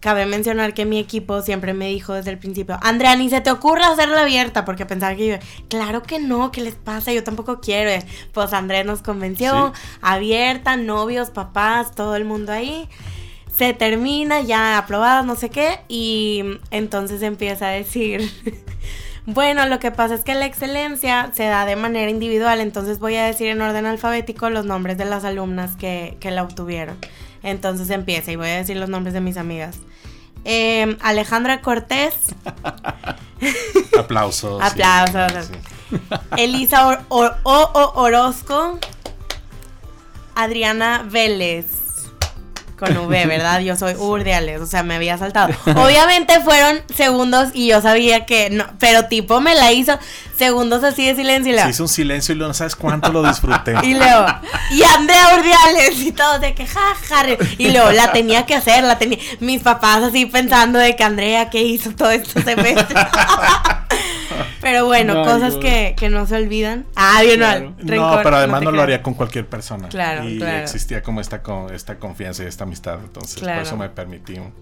[0.00, 3.50] Cabe mencionar que mi equipo siempre me dijo desde el principio, Andrea, ni se te
[3.50, 5.36] ocurra hacerla abierta, porque pensaba que yo,
[5.68, 7.12] claro que no, ¿qué les pasa?
[7.12, 7.90] Yo tampoco quiero.
[8.32, 9.80] Pues Andrés nos convenció, Sí.
[10.00, 12.88] abierta, novios, papás, todo el mundo ahí.
[13.58, 18.30] Se termina, ya aprobadas, no sé qué, y entonces empieza a decir,
[19.26, 23.16] bueno, lo que pasa es que la excelencia se da de manera individual, entonces voy
[23.16, 26.96] a decir en orden alfabético los nombres de las alumnas que, que la obtuvieron.
[27.42, 29.76] Entonces empieza y voy a decir los nombres de mis amigas.
[30.44, 32.14] Eh, Alejandra Cortés,
[33.98, 34.62] Aplausos.
[34.62, 35.46] Aplausos.
[35.46, 35.96] Sí.
[36.36, 38.78] Elisa Or- O- O- Orozco,
[40.34, 41.66] Adriana Vélez.
[42.78, 43.60] Con V, ¿verdad?
[43.60, 45.54] Yo soy Urdiales, o sea, me había saltado.
[45.66, 49.98] Obviamente fueron segundos y yo sabía que no, pero tipo me la hizo
[50.36, 53.22] segundos así de silencio y Se luego, hizo un silencio y no sabes cuánto lo
[53.22, 53.74] disfruté.
[53.82, 54.26] y luego,
[54.70, 57.24] y Andrea Urdiales y todo de que jaja,
[57.58, 61.50] y luego la tenía que hacer, la tenía, mis papás así pensando de que Andrea,
[61.50, 62.96] ¿qué hizo todo esto semestre?
[64.60, 66.84] pero bueno, No, cosas yo- que, que no se olvidan.
[66.96, 67.74] Ah, bien, Claro.
[67.78, 69.88] no, rencor, pero además no, lo haría con cualquier persona.
[69.88, 70.58] Claro, y claro.
[70.58, 72.98] existía como esta, co- esta confianza y esta amistad.
[73.02, 73.58] Entonces, Claro.
[73.60, 74.34] por eso me permití.
[74.38, 74.52] un-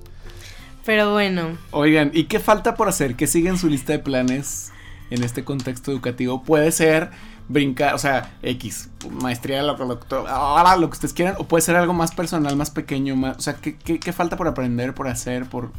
[0.85, 1.57] Pero bueno.
[1.73, 3.17] Oigan, ¿y qué falta por hacer?
[3.17, 4.73] ¿Qué sigue en su lista de planes
[5.11, 6.43] en este contexto educativo?
[6.45, 7.11] Puede ser
[7.49, 8.89] brincar, o sea, X,
[9.23, 12.57] maestría, lo, lo, lo- ahora lo que ustedes quieran, o puede ser algo más personal,
[12.57, 15.71] más pequeño, más, o sea, ¿qué, qué, qué falta por aprender, por hacer, por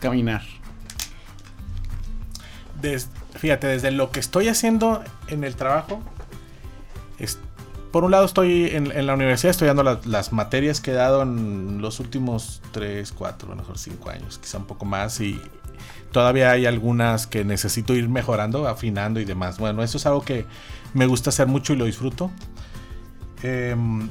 [0.00, 0.42] caminar?
[3.36, 6.00] Fíjate, desde lo que estoy haciendo en el trabajo,
[7.18, 7.38] es-
[7.92, 11.80] por un lado estoy en, la universidad, estoy dando las, materias que he dado en
[11.80, 15.40] los últimos 3, 4, a lo mejor 5 años, quizá un poco más, y
[16.12, 19.58] todavía hay algunas que necesito ir mejorando, afinando y demás.
[19.58, 20.44] Bueno, eso es algo que
[20.94, 22.30] me gusta hacer mucho y lo disfruto.
[23.42, 24.08] Em,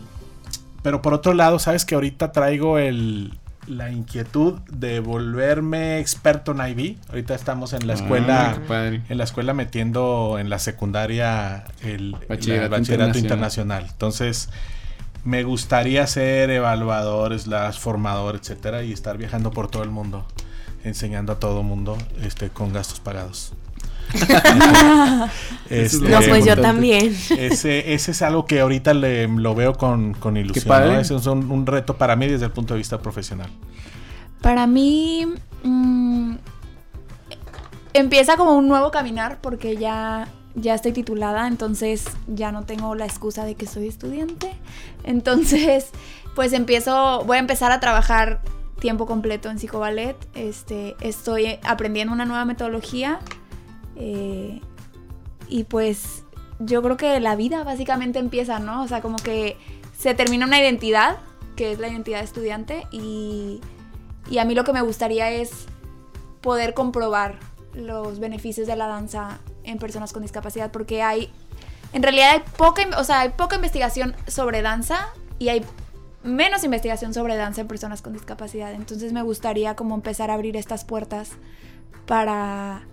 [0.81, 3.37] pero por otro lado, sabes que ahorita traigo el,
[3.67, 6.97] la inquietud de volverme experto en IB.
[7.09, 9.01] Ahorita estamos en la Ah, escuela, padre.
[9.09, 13.17] en la escuela metiendo en la secundaria el bachillerato, internacional.
[13.17, 13.85] internacional.
[13.89, 14.49] Entonces,
[15.23, 20.25] me gustaría ser evaluador, slash formador, etcétera, y estar viajando por todo el mundo,
[20.85, 23.53] enseñando a todo el mundo, este, con gastos pagados.
[25.69, 27.15] Este, No, pues yo también.
[27.37, 30.65] Ese, ese es algo que ahorita le, lo veo con, con ilusión.
[30.65, 30.93] padre.
[30.93, 30.99] ¿no?
[31.01, 33.49] Ese es un, un reto para mí desde el punto de vista profesional.
[34.41, 35.27] Para mí
[35.63, 36.35] mm,
[37.93, 43.05] empieza como un nuevo caminar porque ya, ya estoy titulada, entonces ya no tengo la
[43.05, 44.51] excusa de que soy estudiante.
[45.03, 45.89] Entonces,
[46.35, 48.41] pues empiezo, voy a empezar a trabajar
[48.79, 50.15] tiempo completo en psicoballet.
[50.33, 53.19] Este, estoy aprendiendo una nueva metodología
[53.97, 54.61] eh,
[55.47, 56.23] y pues
[56.59, 58.83] yo creo que la vida básicamente empieza, ¿no?
[58.83, 59.57] O sea, como que
[59.97, 61.17] se termina una identidad,
[61.55, 63.61] que es la identidad de estudiante, y,
[64.29, 65.65] y a mí lo que me gustaría es
[66.41, 67.39] poder comprobar
[67.73, 71.31] los beneficios de la danza en personas con discapacidad, porque hay,
[71.93, 75.65] en realidad hay poca, o sea, hay poca investigación sobre danza y hay
[76.23, 78.73] menos investigación sobre danza en personas con discapacidad.
[78.73, 81.31] Entonces me gustaría como empezar a abrir estas puertas
[82.05, 82.83] para,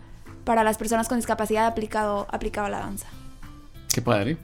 [0.45, 3.07] para las personas con discapacidad aplicado, aplicado a la danza.
[3.93, 4.37] Qué padre.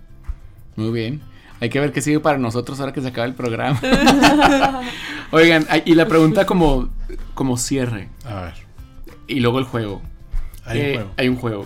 [0.76, 1.20] Muy bien.
[1.61, 3.78] Hay que ver qué sigue para nosotros ahora que se acaba el programa.
[5.30, 6.88] Oigan, y la pregunta como,
[7.34, 8.09] como cierre.
[8.24, 8.55] A ver.
[9.26, 10.01] Y luego el juego.
[10.64, 11.11] Hay un Eh, juego.
[11.18, 11.64] Hay un juego.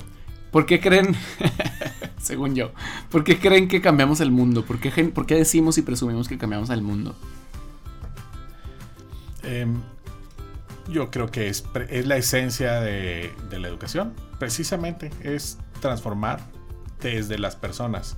[0.51, 1.17] ¿Por qué creen,
[2.21, 2.71] según yo,
[3.11, 4.65] por qué creen que cambiamos el mundo?
[4.65, 7.17] ¿Por qué, gen- por qué decimos y presumimos que cambiamos el mundo?
[9.43, 9.81] Em,
[10.89, 14.15] yo creo que es, es la esencia de, de la educación.
[14.39, 16.41] Precisamente es transformar
[17.01, 18.17] desde las personas.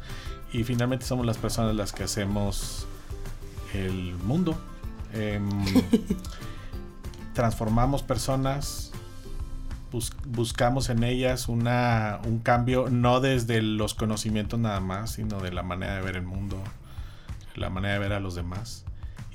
[0.53, 2.87] Y finalmente somos las personas las que hacemos
[3.75, 4.57] el mundo.
[5.13, 5.49] Em,
[7.35, 8.93] transformamos personas,
[9.93, 15.53] bus- buscamos en ellas una, un cambio no desde los conocimientos nada más, sino de
[15.53, 16.63] la manera de ver el mundo,
[17.55, 18.85] la manera de ver a los demás.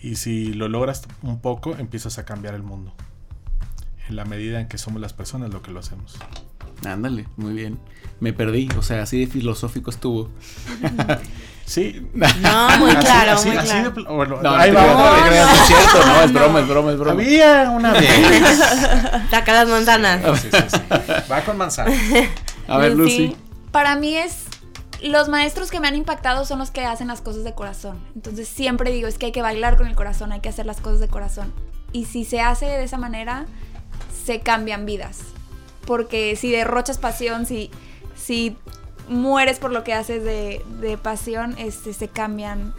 [0.02, 2.94] Y si lo logras un poco, empiezas a cambiar el mundo.
[4.12, 6.18] En la medida en que somos las personas lo que lo hacemos.
[6.86, 7.80] Ándale, muy bien.
[8.20, 10.30] Me perdí, o sea, así de filosófico estuvo.
[11.64, 12.06] Sí.
[12.14, 12.28] No,
[12.80, 13.84] muy Así- claro, así- muy así claro.
[13.86, 15.58] de pl- bueno, No, ahí no va creas, vez.
[15.60, 17.12] no es cierto, no, es broma, es broma, es broma.
[17.22, 18.60] Había una vez.
[19.30, 20.40] Saca las manzanas.
[20.42, 20.78] Sí, sí, sí.
[21.32, 21.92] Va con manzana.
[22.68, 23.16] A ver, Lucy.
[23.16, 23.38] Sí,
[23.72, 24.44] para mí es
[25.02, 28.00] los maestros que me han impactado son los que hacen las cosas de corazón.
[28.16, 30.82] Entonces siempre digo, es que hay que bailar con el corazón, hay que hacer las
[30.82, 31.54] cosas de corazón.
[31.94, 33.46] Y si se hace de esa manera,
[34.24, 35.20] se cambian vidas.
[35.86, 37.72] Porque si derrochas pasión, si,
[38.16, 38.56] si
[39.10, 42.74] mueres por lo que haces de, de pasión, este, se cambian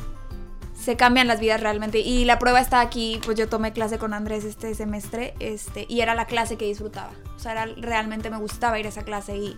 [0.83, 2.01] se cambian las vidas realmente.
[2.01, 6.01] Y la prueba está aquí, pues yo tomé clase con Andrés este semestre, este, y
[6.01, 7.11] era la clase que disfrutaba.
[7.37, 9.55] O sea, era, realmente me gustaba ir a esa clase y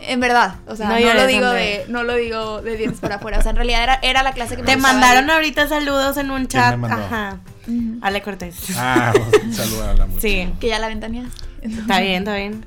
[0.00, 3.38] en verdad, o sea, No lo digo de, no lo digo de dientes para afuera.
[3.38, 5.30] O sea, en realidad era, era la clase que me Te gustaba mandaron ir.
[5.30, 6.76] ahorita saludos en un chat.
[6.76, 6.88] me
[8.00, 8.56] Ale Cortés.
[8.76, 9.12] Ah,
[9.44, 10.20] un saludo a la muchacha.
[10.20, 10.48] Sí.
[10.60, 11.28] Que ya la ventaneas.
[11.62, 12.64] Está bien, está bien.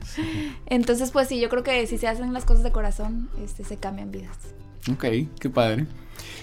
[0.67, 3.77] Entonces, pues sí, yo creo que si se hacen las cosas de corazón, este, se
[3.77, 4.37] cambian vidas.
[4.91, 5.05] Ok,
[5.39, 5.85] qué padre.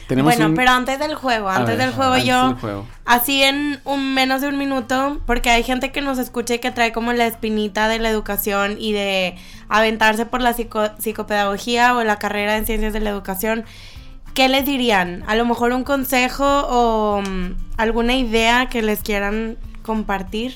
[0.06, 2.56] Tenemos bueno, un- pero antes del juego, A antes ver, del juego antes yo, del
[2.58, 2.86] juego.
[3.06, 6.70] así en un menos de un minuto, porque hay gente que nos escucha y que
[6.70, 9.36] trae como la espinita de la educación y de
[9.70, 13.64] aventarse por la psico- psicopedagogía o la carrera en ciencias de la educación.
[14.34, 15.24] ¿Qué les dirían?
[15.26, 20.54] A lo mejor un consejo o mm, alguna idea que les quieran compartir.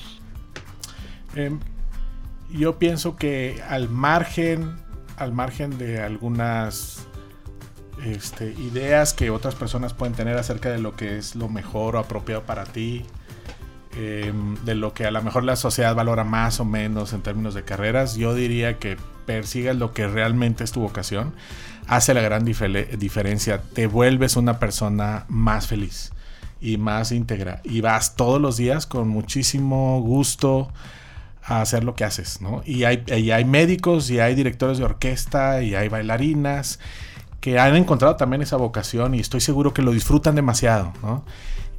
[1.35, 1.59] Em,
[2.51, 4.75] yo pienso que al margen,
[5.17, 7.07] al margen de algunas
[8.03, 11.99] este, ideas que otras personas pueden tener acerca de lo que es lo mejor o
[11.99, 13.05] apropiado para ti,
[13.95, 17.53] em, de lo que a lo mejor la sociedad valora más o menos en términos
[17.53, 18.97] de carreras, yo diría que
[19.27, 21.35] persigas lo que realmente es tu vocación,
[21.85, 26.11] hace la gran difere- diferencia, te vuelves una persona más feliz
[26.59, 30.71] y más íntegra y vas todos los días con muchísimo gusto
[31.43, 32.63] a hacer lo que haces, ¿no?
[32.65, 36.79] Y hay, y hay médicos y hay directores de orquesta y hay bailarinas
[37.39, 41.23] que han encontrado también esa vocación y estoy seguro que lo disfrutan demasiado, ¿no?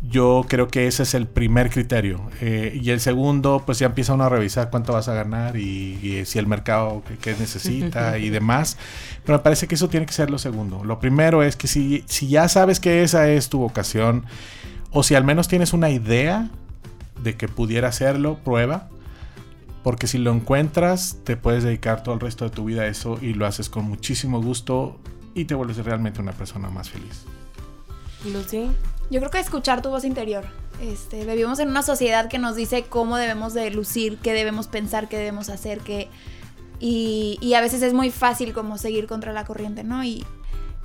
[0.00, 2.30] Yo creo que ese es el primer criterio.
[2.40, 5.98] Eh, y el segundo, pues ya empieza uno a revisar cuánto vas a ganar y,
[6.00, 8.76] y si el mercado que, que necesita y demás.
[9.24, 10.84] Pero me parece que eso tiene que ser lo segundo.
[10.84, 14.24] Lo primero es que si, si ya sabes que esa es tu vocación,
[14.90, 16.48] o si al menos tienes una idea
[17.22, 18.88] de que pudiera hacerlo, prueba.
[19.82, 23.18] Porque si lo encuentras, te puedes dedicar todo el resto de tu vida a eso
[23.20, 24.98] y lo haces con muchísimo gusto
[25.34, 27.24] y te vuelves realmente una persona más feliz.
[28.24, 28.70] Lucy.
[29.10, 30.44] Yo creo que escuchar tu voz interior.
[30.82, 35.08] Este, vivimos en una sociedad que nos dice cómo debemos de lucir, qué debemos pensar,
[35.08, 36.08] qué debemos hacer, qué...
[36.80, 40.04] Y, y a veces es muy fácil como seguir contra la corriente, ¿no?
[40.04, 40.24] Y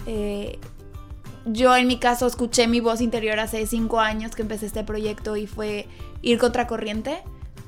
[0.07, 0.59] eh,
[1.45, 5.35] yo en mi caso escuché mi voz interior hace cinco años que empecé este proyecto
[5.35, 5.87] y fue
[6.21, 7.21] ir contra corriente,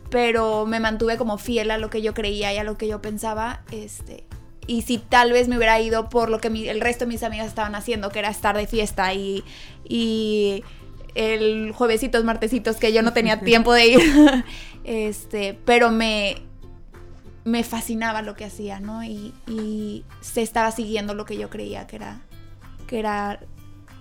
[0.09, 3.01] pero me mantuve como fiel a lo que yo creía y a lo que yo
[3.01, 4.25] pensaba, este,
[4.67, 7.23] y si tal vez me hubiera ido por lo que mi- el resto de mis
[7.23, 9.43] amigas estaban haciendo, que era estar de fiesta y,
[9.87, 10.63] y
[11.15, 13.99] el juevesitos, martesitos, que yo no tenía tiempo de ir,
[14.83, 16.37] este, pero me,
[17.43, 19.03] me fascinaba lo que hacía, ¿no?
[19.03, 22.21] Y, y se estaba siguiendo lo que yo creía que era,
[22.87, 23.39] que era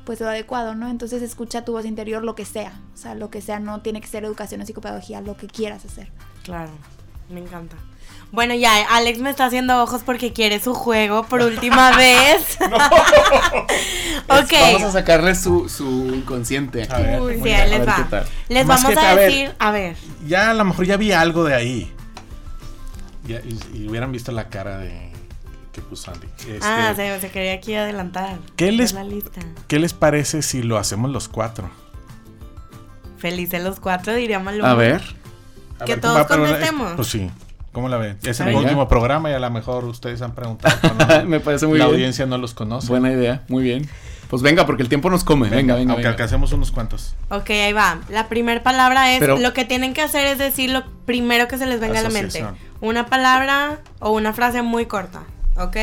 [0.05, 0.89] pues lo adecuado, ¿no?
[0.91, 4.01] Entonces escucha tu voz interior lo que sea, o sea, lo que sea, no tiene
[4.03, 6.11] que ser educación o psicopedagogía, lo que quieras hacer.
[6.43, 6.71] Claro,
[7.31, 7.77] me encanta.
[8.33, 12.59] Bueno, ya, Alex me está haciendo ojos porque quiere su juego por última vez.
[14.29, 14.53] ok.
[14.61, 15.85] Vamos a sacarle su, su
[16.15, 16.87] inconsciente.
[16.91, 18.25] A ver, Uy, sí, les A ver va.
[18.49, 19.31] Les Más vamos que- a a ver.
[19.31, 19.97] decir, a ver,
[20.27, 21.93] Ya a lo mejor ya vi algo de ahí.
[23.27, 25.13] Ya- y, y hubieran visto la cara de
[25.73, 26.27] que puso Andy.
[26.39, 28.39] Este, ah, se, se quería aquí adelantar.
[28.57, 29.41] ¿Qué les- Ver la lista.
[29.69, 31.71] ¿Qué les parece si lo hacemos los cuatro?
[33.19, 34.71] Felices los cuatro, diría Maluma.
[34.71, 35.03] A ver.
[35.81, 36.93] A Que ver, todos va, pero- contestemos.
[36.97, 37.31] Pues sí.
[37.75, 38.17] ¿Cómo la ven?
[38.23, 38.61] Es el Venga.
[38.61, 40.75] último programa y a lo mejor ustedes han preguntado.
[41.27, 41.97] Me parece muy la bien.
[41.97, 42.89] audiencia no los conoce.
[42.89, 43.87] Buena idea, muy bien.
[44.31, 45.49] Pues venga, porque el tiempo nos come.
[45.51, 46.11] Venga, venga, Aunque venga.
[46.11, 47.15] alcancemos unos cuantos.
[47.29, 47.99] Ok, ahí va.
[48.09, 51.59] La primera palabra es, Pero- lo que tienen que hacer es decir lo primero que
[51.59, 52.45] se les venga a la mente.
[52.81, 55.25] Una palabra o una frase muy corta,
[55.57, 55.77] ¿ok?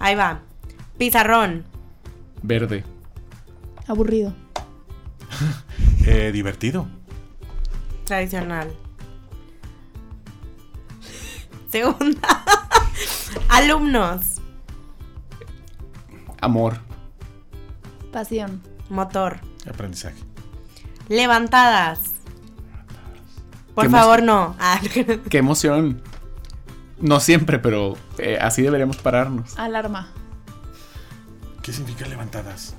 [0.00, 0.40] Ahí va.
[0.98, 1.64] Pizarrón,
[2.42, 2.82] Verde.
[3.86, 4.34] Aburrido.
[6.06, 6.86] Eh, divertido.
[8.04, 8.68] tradicional.
[11.74, 12.44] Segunda.
[13.48, 14.36] Alumnos,
[16.40, 16.78] Amor.
[18.12, 18.62] Pasión.
[18.90, 19.40] motor.
[19.68, 20.14] Aprendizaje.
[21.08, 22.12] Levantadas.
[23.74, 24.54] Por ¿Qué favor, no.
[24.60, 24.80] Ah,
[25.28, 26.00] Qué emoción.
[27.00, 29.58] No siempre, pero eh, así deberíamos pararnos.
[29.58, 30.10] Alarma.
[31.60, 32.76] ¿Qué significa levantadas?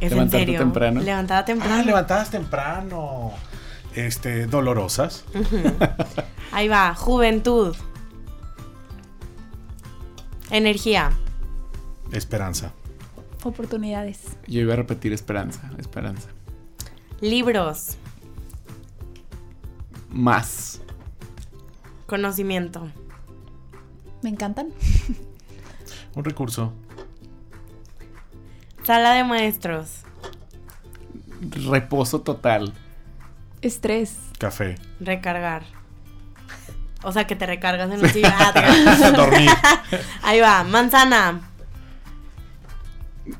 [0.00, 0.58] ¿Es en Levantarte serio?
[0.60, 1.02] temprano.
[1.02, 1.74] Levantada temprano.
[1.74, 3.32] Ah, levantadas temprano.
[3.94, 5.26] Este, dolorosas.
[6.50, 6.94] Ahí va.
[6.94, 7.76] Juventud.
[10.50, 11.12] Energía.
[12.12, 12.72] Esperanza.
[13.44, 14.36] Oportunidades.
[14.46, 16.28] Yo iba a repetir esperanza, esperanza.
[17.20, 17.96] Libros.
[20.10, 20.80] Más.
[22.06, 22.90] Conocimiento.
[24.22, 24.70] Me encantan.
[26.14, 26.72] Un recurso.
[28.84, 30.02] Sala de maestros.
[31.40, 32.72] Reposo total.
[33.60, 34.16] Estrés.
[34.38, 34.76] Café.
[34.98, 35.77] Recargar.
[37.02, 38.36] O sea, que te recargas en la silla.
[38.38, 39.50] Ah, Dormir.
[40.22, 40.64] Ahí va.
[40.64, 41.40] Manzana.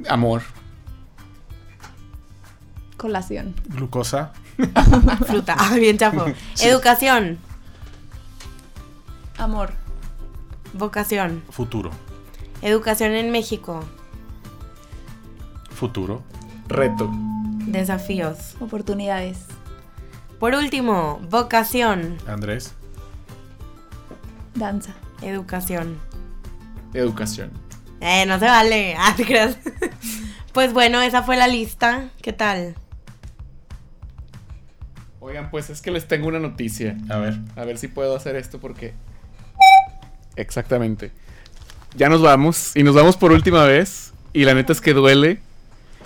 [0.09, 0.43] Amor.
[2.97, 3.55] Colación.
[3.67, 4.33] Glucosa.
[5.27, 5.57] Fruta.
[5.59, 6.27] Ah, bien chafo.
[6.61, 7.39] Educación.
[9.39, 9.73] Amor.
[10.73, 11.43] Vocación.
[11.51, 11.91] Futuro.
[12.63, 13.85] Educación en México.
[15.71, 16.23] Futuro.
[16.67, 17.11] Reto.
[17.67, 18.57] Desafíos.
[18.61, 19.39] Oportunidades.
[20.41, 22.19] Por último, vocación.
[22.27, 22.75] Andrés.
[24.59, 24.95] Danza.
[25.23, 25.99] Educación.
[26.95, 27.51] Educación.
[28.01, 28.95] Eh, no se vale.
[28.99, 29.57] Ah, te creas.
[30.53, 32.11] Pues bueno, esa fue la lista.
[32.21, 32.75] ¿Qué tal?
[35.21, 36.97] Oigan, pues es que les tengo una noticia.
[37.09, 37.39] A ver.
[37.57, 38.95] A ver si puedo hacer esto porque...
[40.37, 41.13] Exactamente.
[41.97, 44.13] Ya nos vamos y nos vamos por última vez.
[44.33, 45.41] Y la neta es que duele.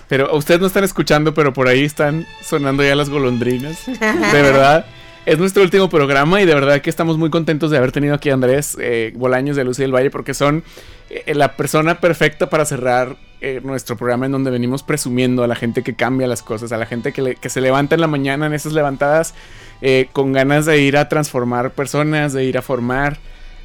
[0.09, 3.85] Pero ustedes no están escuchando, pero por ahí están sonando ya las golondrinas.
[3.85, 4.85] De verdad.
[5.25, 8.29] Es nuestro último programa y de verdad que estamos muy contentos de haber tenido aquí
[8.29, 10.63] a Andrés eh, Bolaños de Luz del Valle porque son
[11.09, 15.55] eh, la persona perfecta para cerrar eh, nuestro programa en donde venimos presumiendo a la
[15.55, 18.07] gente que cambia las cosas, a la gente que, le- que se levanta en la
[18.07, 19.33] mañana en esas levantadas
[19.81, 23.17] eh, con ganas de ir a transformar personas, de ir a formar,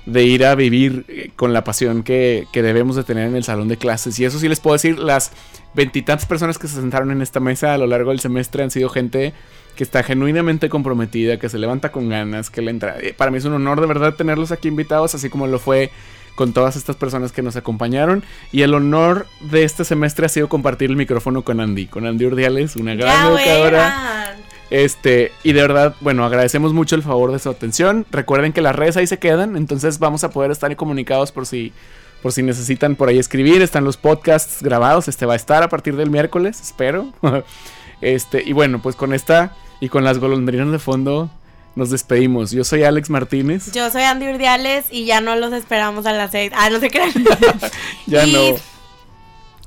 [0.09, 3.45] de ir a vivir eh, con la pasión que, que debemos de tener en el
[3.45, 4.19] salón de clases.
[4.19, 5.33] Y eso sí les puedo decir, las
[5.75, 8.89] veintitantas personas que se sentaron en esta mesa a lo largo del semestre han sido
[8.89, 9.35] gente
[9.77, 12.97] que está genuinamente comprometida, que se levanta con ganas, que le entra.
[13.01, 15.91] eh, Para mí es un honor de verdad tenerlos aquí invitados, así como lo fue
[16.35, 18.25] con todas estas personas que nos acompañaron.
[18.51, 22.25] Y el honor de este semestre ha sido compartir el micrófono con Andy, con Andy
[22.25, 24.37] Urdiales, una gran educadora.
[24.71, 28.05] Este, y de verdad, bueno, agradecemos mucho el favor de su atención.
[28.11, 31.73] Recuerden que las redes ahí se quedan, entonces vamos a poder estar comunicados por si,
[32.23, 33.63] por si necesitan por ahí escribir.
[33.63, 37.13] Están los podcasts grabados, este va a estar a partir del miércoles, espero.
[38.01, 41.29] Este, y bueno, pues con esta y con las golondrinas de fondo
[41.75, 42.53] nos despedimos.
[42.53, 43.73] Yo soy Alex Martínez.
[43.73, 46.53] Yo soy Andy Urdiales y ya no los esperamos a las seis.
[46.55, 47.13] Ah, no se crean.
[48.07, 48.41] Ya Y no.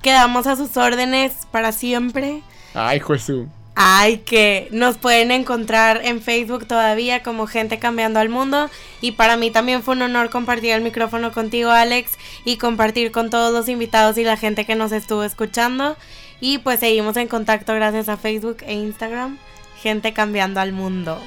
[0.01, 2.41] Quedamos a sus órdenes para siempre.
[2.73, 3.47] Ay, Jesús.
[3.75, 8.69] Ay, que nos pueden encontrar en Facebook todavía como Gente Cambiando al Mundo.
[8.99, 12.11] Y para mí también fue un honor compartir el micrófono contigo, Alex,
[12.43, 15.95] y compartir con todos los invitados y la gente que nos estuvo escuchando.
[16.41, 19.37] Y pues seguimos en contacto gracias a Facebook e Instagram.
[19.81, 21.19] Gente Cambiando al Mundo.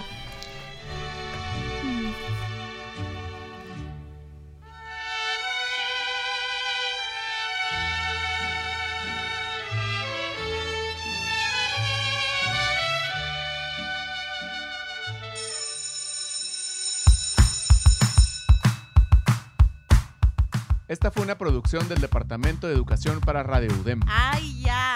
[20.87, 24.01] Esta fue una producción del Departamento de Educación para Radio UDEM.
[24.07, 24.95] ¡Ay, ya!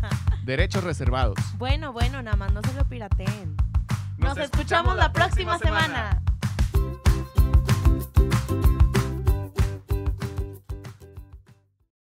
[0.44, 1.36] Derechos reservados.
[1.58, 3.54] Bueno, bueno, nada más no se lo pirateen.
[4.16, 6.22] Nos, escuchamos, la próxima, semana.